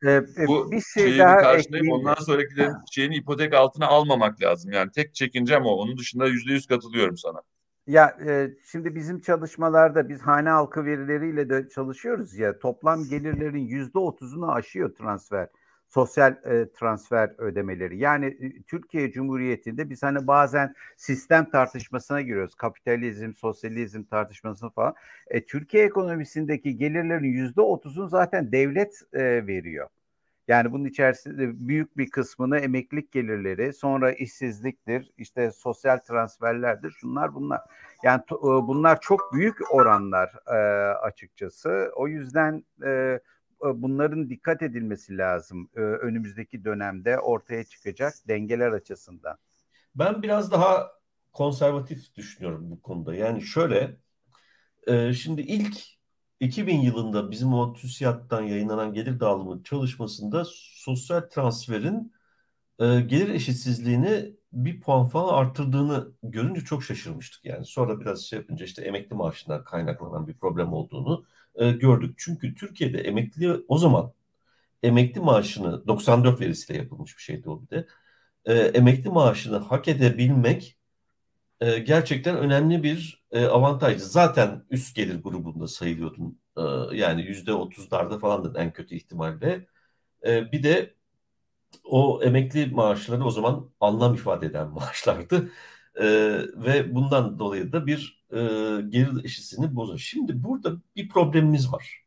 [0.04, 4.42] e, e, bu bir şey şeyi daha bir karşılayıp ondan sonrakilerin şeyini ipotek altına almamak
[4.42, 4.72] lazım.
[4.72, 5.70] Yani tek çekincem o.
[5.70, 7.42] Onun dışında yüzde yüz katılıyorum sana.
[7.88, 14.00] Ya e, şimdi bizim çalışmalarda biz hane halkı verileriyle de çalışıyoruz ya toplam gelirlerin yüzde
[14.00, 15.48] otuzunu aşıyor transfer
[15.88, 17.98] sosyal e, transfer ödemeleri.
[17.98, 22.56] Yani e, Türkiye Cumhuriyeti'nde biz hani bazen sistem tartışmasına giriyoruz.
[22.56, 24.94] Kapitalizm, sosyalizm tartışmasına falan.
[25.28, 29.90] E, Türkiye ekonomisindeki gelirlerin yüzde otuzunu zaten devlet e, veriyor.
[30.48, 37.62] Yani bunun içerisinde büyük bir kısmını emeklilik gelirleri, sonra işsizliktir, işte sosyal transferlerdir, şunlar bunlar.
[38.04, 40.58] Yani e, bunlar çok büyük oranlar e,
[40.94, 41.92] açıkçası.
[41.96, 43.20] O yüzden e, e,
[43.82, 49.38] bunların dikkat edilmesi lazım e, önümüzdeki dönemde ortaya çıkacak dengeler açısından.
[49.96, 50.92] Ben biraz daha
[51.34, 53.16] konservatif düşünüyorum bu konuda.
[53.16, 53.98] Yani şöyle,
[54.88, 55.78] e, şimdi ilk
[56.44, 62.14] 2000 yılında bizim o TÜSİAD'dan yayınlanan gelir dağılımı çalışmasında sosyal transferin
[62.80, 67.46] e, gelir eşitsizliğini bir puan falan arttırdığını görünce çok şaşırmıştık.
[67.46, 71.26] Yani sonra biraz şey yapınca işte emekli maaşından kaynaklanan bir problem olduğunu
[71.56, 72.16] e, gördük.
[72.18, 74.14] Çünkü Türkiye'de emekli o zaman
[74.84, 77.88] emekli maaşını 94 verisiyle yapılmış bir şeydi o bir de.
[78.46, 80.78] E, emekli maaşını hak edebilmek
[81.64, 84.00] e, gerçekten önemli bir e, avantajdı.
[84.04, 86.40] Zaten üst gelir grubunda sayılıyordun.
[86.58, 86.62] E,
[86.98, 89.68] yani yüzde otuzlarda falan da en kötü ihtimalle.
[90.26, 90.96] E, bir de
[91.84, 95.52] o emekli maaşları o zaman anlam ifade eden maaşlardı.
[95.96, 96.06] E,
[96.56, 98.38] ve bundan dolayı da bir e,
[98.90, 100.00] gelir eşitliğini bozuyor.
[100.00, 102.03] Şimdi burada bir problemimiz var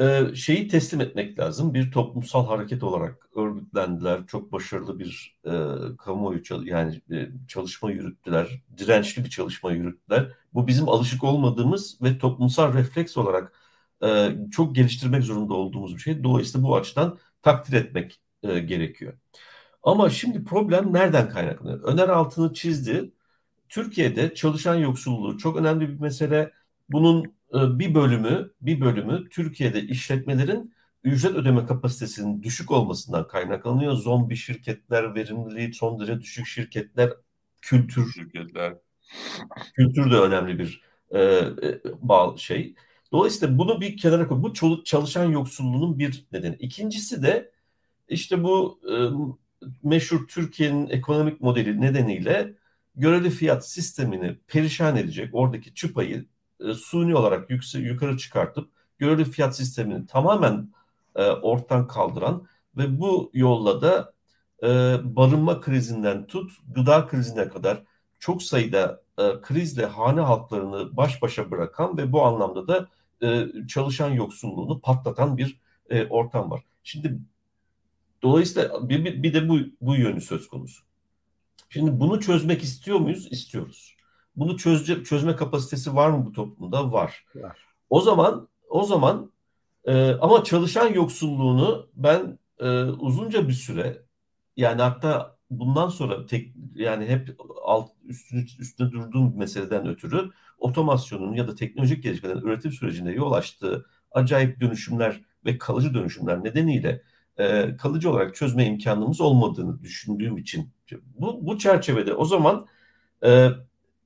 [0.00, 1.74] e, şeyi teslim etmek lazım.
[1.74, 4.26] Bir toplumsal hareket olarak örgütlendiler.
[4.26, 5.50] Çok başarılı bir e,
[5.98, 8.62] kamuoyu yani e, çalışma yürüttüler.
[8.78, 10.32] Dirençli bir çalışma yürüttüler.
[10.54, 13.52] Bu bizim alışık olmadığımız ve toplumsal refleks olarak
[14.04, 16.24] e, çok geliştirmek zorunda olduğumuz bir şey.
[16.24, 19.14] Dolayısıyla bu açıdan takdir etmek e, gerekiyor.
[19.82, 21.82] Ama şimdi problem nereden kaynaklanıyor?
[21.84, 23.12] Öner altını çizdi.
[23.68, 26.52] Türkiye'de çalışan yoksulluğu çok önemli bir mesele.
[26.88, 30.74] Bunun ee, bir bölümü bir bölümü Türkiye'de işletmelerin
[31.04, 33.92] ücret ödeme kapasitesinin düşük olmasından kaynaklanıyor.
[33.92, 37.10] Zombi şirketler, verimliliği son derece düşük şirketler,
[37.62, 38.74] kültür şirketler.
[39.74, 42.74] Kültür de önemli bir e, e, bağ şey.
[43.12, 44.42] Dolayısıyla bunu bir kenara koy.
[44.42, 46.56] Bu çalışan yoksulluğunun bir nedeni.
[46.56, 47.52] İkincisi de
[48.08, 48.94] işte bu e,
[49.82, 52.54] meşhur Türkiye'nin ekonomik modeli nedeniyle
[52.94, 56.26] göreli fiyat sistemini perişan edecek, oradaki çıpayı
[56.70, 60.68] e, suni olarak yükse, yukarı çıkartıp göreli fiyat sistemini tamamen
[61.16, 62.46] e, ortadan kaldıran
[62.76, 64.12] ve bu yolla da
[64.62, 64.68] e,
[65.16, 67.82] barınma krizinden tut gıda krizine kadar
[68.18, 72.88] çok sayıda e, krizle hane halklarını baş başa bırakan ve bu anlamda da
[73.22, 75.60] e, çalışan yoksulluğunu patlatan bir
[75.90, 76.64] e, ortam var.
[76.84, 77.18] Şimdi
[78.22, 80.82] dolayısıyla bir, bir, bir de bu, bu yönü söz konusu.
[81.70, 83.28] Şimdi bunu çözmek istiyor muyuz?
[83.30, 83.96] İstiyoruz.
[84.36, 86.92] Bunu çözce, çözme kapasitesi var mı bu toplumda?
[86.92, 87.24] Var.
[87.34, 87.58] var.
[87.90, 89.32] O zaman o zaman
[89.84, 94.02] e, ama çalışan yoksulluğunu ben e, uzunca bir süre
[94.56, 101.48] yani hatta bundan sonra tek yani hep alt üstüne, üstüne durduğum meseleden ötürü otomasyonun ya
[101.48, 107.02] da teknolojik gelişmelerin üretim sürecinde yol açtığı acayip dönüşümler ve kalıcı dönüşümler nedeniyle
[107.38, 110.70] e, kalıcı olarak çözme imkanımız olmadığını düşündüğüm için
[111.14, 112.66] bu, bu çerçevede o zaman
[113.24, 113.48] e,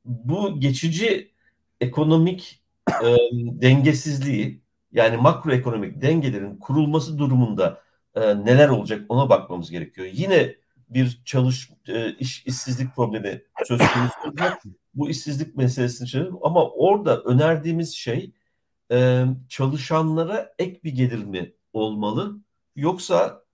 [0.06, 1.32] bu geçici
[1.80, 2.62] ekonomik
[3.04, 7.82] e, dengesizliği yani makroekonomik dengelerin kurulması durumunda
[8.14, 10.08] e, neler olacak ona bakmamız gerekiyor.
[10.12, 10.54] Yine
[10.88, 14.62] bir çalış e, iş işsizlik problemi söz konusu olacak.
[14.94, 18.32] Bu işsizlik meselesini çözelim ama orada önerdiğimiz şey
[18.92, 22.40] e, çalışanlara ek bir gelir mi olmalı
[22.76, 23.45] yoksa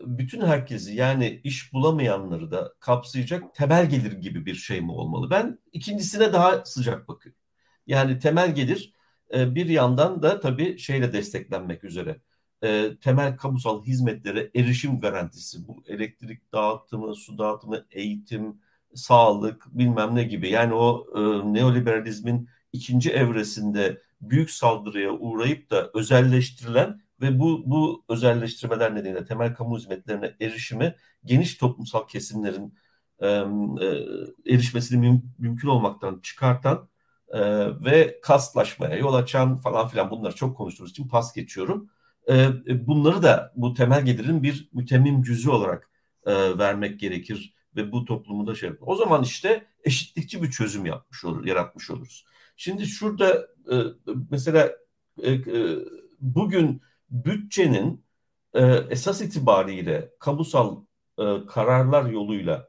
[0.00, 5.30] bütün herkesi yani iş bulamayanları da kapsayacak temel gelir gibi bir şey mi olmalı?
[5.30, 7.40] Ben ikincisine daha sıcak bakıyorum.
[7.86, 8.92] Yani temel gelir
[9.34, 12.20] e, bir yandan da tabii şeyle desteklenmek üzere.
[12.62, 18.60] E, temel kamusal hizmetlere erişim garantisi bu elektrik dağıtımı, su dağıtımı, eğitim,
[18.94, 20.50] sağlık bilmem ne gibi.
[20.50, 21.20] Yani o e,
[21.54, 29.78] neoliberalizmin ikinci evresinde büyük saldırıya uğrayıp da özelleştirilen ve bu bu özelleştirmeler nedeniyle temel kamu
[29.78, 32.74] hizmetlerine erişimi geniş toplumsal kesimlerin
[33.20, 36.88] e, e, erişmesini müm, mümkün olmaktan çıkartan
[37.28, 37.40] e,
[37.84, 41.90] ve kastlaşmaya yol açan falan filan bunları çok konuştuğumuz için pas geçiyorum.
[42.28, 42.48] E,
[42.86, 45.90] bunları da bu temel gelirin bir mütemmim cüzü olarak
[46.26, 51.24] e, vermek gerekir ve bu toplumu da şey O zaman işte eşitlikçi bir çözüm yapmış
[51.24, 52.24] olur, yaratmış oluruz.
[52.56, 53.76] Şimdi şurada e,
[54.30, 54.72] mesela
[55.22, 55.78] e, e,
[56.20, 56.82] bugün
[57.12, 58.04] bütçenin
[58.54, 60.84] e, esas itibariyle kamusal
[61.18, 62.68] e, kararlar yoluyla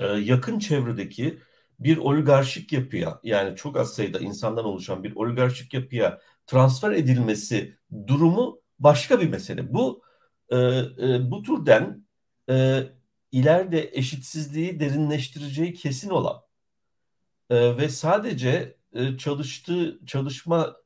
[0.00, 1.38] e, yakın çevredeki
[1.80, 8.60] bir oligarşik yapıya yani çok az sayıda insandan oluşan bir oligarşik yapıya transfer edilmesi durumu
[8.78, 9.72] başka bir mesele.
[9.72, 10.02] Bu
[10.48, 12.06] e, e, bu türden
[12.50, 12.82] e,
[13.32, 16.42] ileride eşitsizliği derinleştireceği kesin olan
[17.50, 20.76] e, ve sadece e, çalıştığı çalışma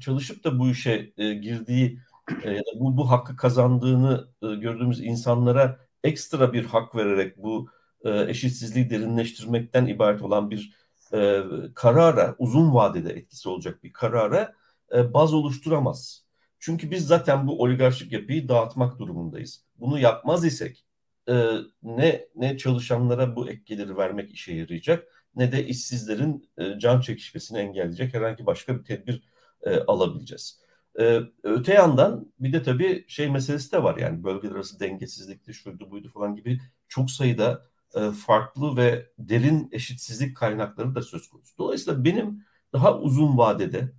[0.00, 1.98] çalışıp da bu işe e, girdiği
[2.44, 7.68] e, bu, bu hakkı kazandığını e, gördüğümüz insanlara ekstra bir hak vererek bu
[8.04, 10.74] e, eşitsizliği derinleştirmekten ibaret olan bir
[11.12, 11.42] e,
[11.74, 14.54] karara, uzun vadede etkisi olacak bir karara
[14.94, 16.24] e, baz oluşturamaz.
[16.58, 19.64] Çünkü biz zaten bu oligarşik yapıyı dağıtmak durumundayız.
[19.80, 20.84] Bunu yapmaz isek
[21.28, 27.00] e, ne ne çalışanlara bu ek geliri vermek işe yarayacak ne de işsizlerin e, can
[27.00, 29.22] çekişmesini engelleyecek herhangi başka bir tedbir
[29.64, 30.60] e, alabileceğiz.
[31.00, 35.90] E, öte yandan bir de tabii şey meselesi de var yani bölgeler arası dengesizlikti, şuydu
[35.90, 41.58] buydu falan gibi çok sayıda e, farklı ve derin eşitsizlik kaynakları da söz konusu.
[41.58, 43.92] Dolayısıyla benim daha uzun vadede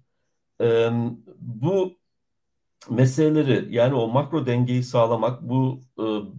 [0.61, 0.89] e,
[1.39, 1.99] bu
[2.89, 5.81] meseleleri yani o makro dengeyi sağlamak, bu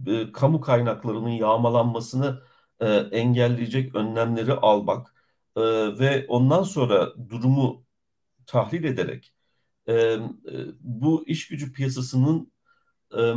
[0.07, 2.41] e, e, kamu kaynaklarının yağmalanmasını
[2.79, 5.15] e, engelleyecek önlemleri almak
[5.55, 5.61] e,
[5.99, 7.86] ve ondan sonra durumu
[8.47, 9.33] tahlil ederek
[9.89, 10.17] e,
[10.79, 12.51] bu iş gücü piyasasının
[13.17, 13.33] e,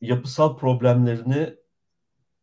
[0.00, 1.54] yapısal problemlerini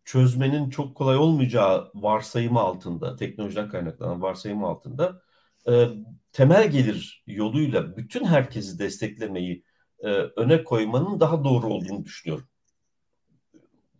[0.05, 5.21] çözmenin çok kolay olmayacağı varsayımı altında, teknolojiden kaynaklanan varsayımı altında
[5.69, 5.87] e,
[6.31, 9.63] temel gelir yoluyla bütün herkesi desteklemeyi
[9.99, 12.47] e, öne koymanın daha doğru olduğunu düşünüyorum.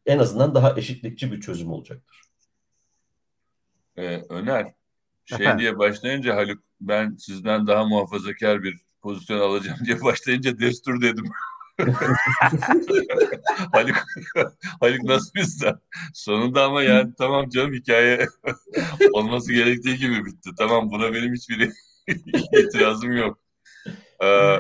[0.05, 2.21] En azından daha eşitlikçi bir çözüm olacaktır.
[3.97, 4.73] Ee, Öner,
[5.26, 11.26] şey diye başlayınca Haluk ben sizden daha muhafazakar bir pozisyon alacağım diye başlayınca destur dedim.
[13.71, 13.95] Haluk,
[14.80, 15.76] Haluk nasıl bizden?
[16.13, 18.28] Sonunda ama yani tamam canım hikaye
[19.13, 20.49] olması gerektiği gibi bitti.
[20.57, 21.71] Tamam buna benim hiçbir
[22.59, 23.39] itirazım yok.
[24.24, 24.59] Ee,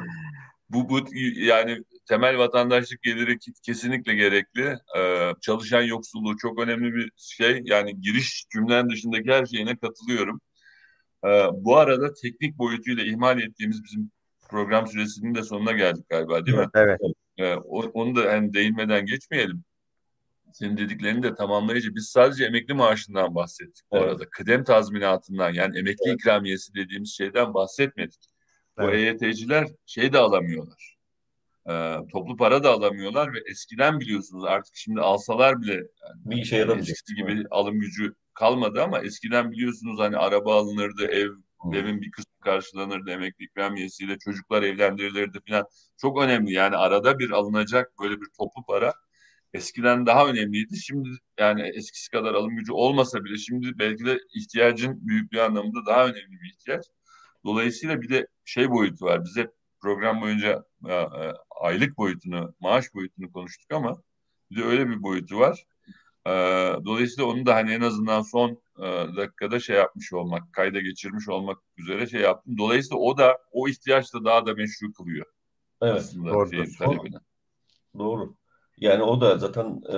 [0.69, 1.01] bu, bu
[1.35, 4.77] yani temel vatandaşlık geliri kesinlikle gerekli.
[4.97, 7.61] Ee, çalışan yoksulluğu çok önemli bir şey.
[7.65, 10.41] Yani giriş cümlen dışındaki her şeyine katılıyorum.
[11.25, 14.11] Ee, bu arada teknik boyutuyla ihmal ettiğimiz bizim
[14.49, 16.69] program süresinin de sonuna geldik galiba değil mi?
[16.75, 16.99] Evet.
[17.37, 17.55] Ee,
[17.93, 19.63] onu da hani değinmeden geçmeyelim.
[20.53, 21.95] Senin dediklerini de tamamlayıcı.
[21.95, 24.07] Biz sadece emekli maaşından bahsettik bu evet.
[24.09, 24.29] arada.
[24.29, 26.19] Kıdem tazminatından yani emekli evet.
[26.19, 28.21] ikramiyesi dediğimiz şeyden bahsetmedik.
[28.77, 29.23] Bu evet.
[29.23, 30.92] EYT'ciler şey de alamıyorlar.
[31.69, 36.57] E, toplu para da alamıyorlar ve eskiden biliyorsunuz artık şimdi alsalar bile yani bir işe
[36.57, 36.89] yaramayacak.
[36.89, 37.45] Eskisi gibi evet.
[37.51, 41.29] alım gücü kalmadı ama eskiden biliyorsunuz hani araba alınırdı, ev
[41.61, 41.73] hmm.
[41.73, 45.65] evin bir kısmı karşılanırdı emekli ikramiyesiyle, çocuklar evlendirilirdi falan.
[45.97, 48.93] Çok önemli yani arada bir alınacak böyle bir toplu para
[49.53, 50.77] eskiden daha önemliydi.
[50.77, 51.09] Şimdi
[51.39, 56.41] yani eskisi kadar alım gücü olmasa bile şimdi belki de ihtiyacın büyüklüğü anlamında daha önemli
[56.41, 56.85] bir ihtiyaç.
[57.45, 59.25] Dolayısıyla bir de şey boyutu var.
[59.25, 59.51] Bize
[59.83, 64.01] program boyunca e, e, aylık boyutunu, maaş boyutunu konuştuk ama
[64.51, 65.65] bir de öyle bir boyutu var.
[66.27, 66.31] E,
[66.85, 68.83] dolayısıyla onu da hani en azından son e,
[69.17, 72.57] dakikada şey yapmış olmak, kayda geçirmiş olmak üzere şey yaptım.
[72.57, 75.25] Dolayısıyla o da o ihtiyaç da daha da meşru kılıyor.
[75.81, 76.49] Evet, aslında doğru.
[76.49, 77.17] Şeyin talebini.
[77.97, 78.35] Doğru.
[78.77, 79.97] Yani o da zaten e,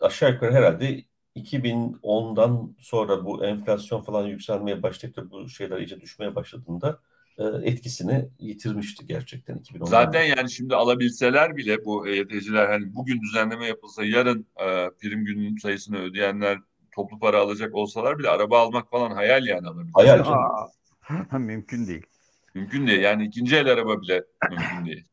[0.00, 1.04] aşağı yukarı herhalde
[1.36, 7.00] 2010'dan sonra bu enflasyon falan yükselmeye başlayıp bu şeyler iyice düşmeye başladığında
[7.38, 9.84] etkisini yitirmişti gerçekten 2010'da.
[9.84, 15.56] Zaten yani şimdi alabilseler bile bu EYT'ciler hani bugün düzenleme yapılsa yarın e, prim gününün
[15.56, 16.58] sayısını ödeyenler
[16.92, 20.06] toplu para alacak olsalar bile araba almak falan hayal yani alabilseler.
[20.06, 21.42] Hayal canım.
[21.46, 22.06] mümkün değil.
[22.54, 23.00] Mümkün değil.
[23.00, 25.04] Yani ikinci el araba bile mümkün değil.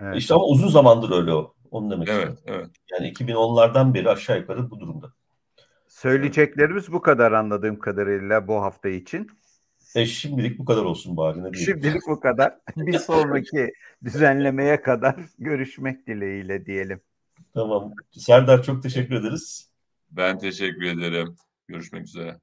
[0.00, 0.16] Evet.
[0.16, 1.54] İşte ama uzun zamandır öyle o.
[1.70, 2.62] Onu demek evet, istiyorum.
[2.64, 2.76] Evet.
[2.92, 5.12] Yani 2010'lardan beri aşağı yukarı bu durumda.
[5.88, 9.30] Söyleyeceklerimiz bu kadar anladığım kadarıyla bu hafta için.
[9.94, 11.42] E şimdilik bu kadar olsun bari.
[11.42, 12.54] Ne şimdilik bu kadar.
[12.76, 13.72] Bir sonraki
[14.04, 17.00] düzenlemeye kadar görüşmek dileğiyle diyelim.
[17.54, 17.94] Tamam.
[18.10, 19.70] Serdar çok teşekkür ederiz.
[20.10, 21.36] Ben teşekkür ederim.
[21.68, 22.40] Görüşmek üzere.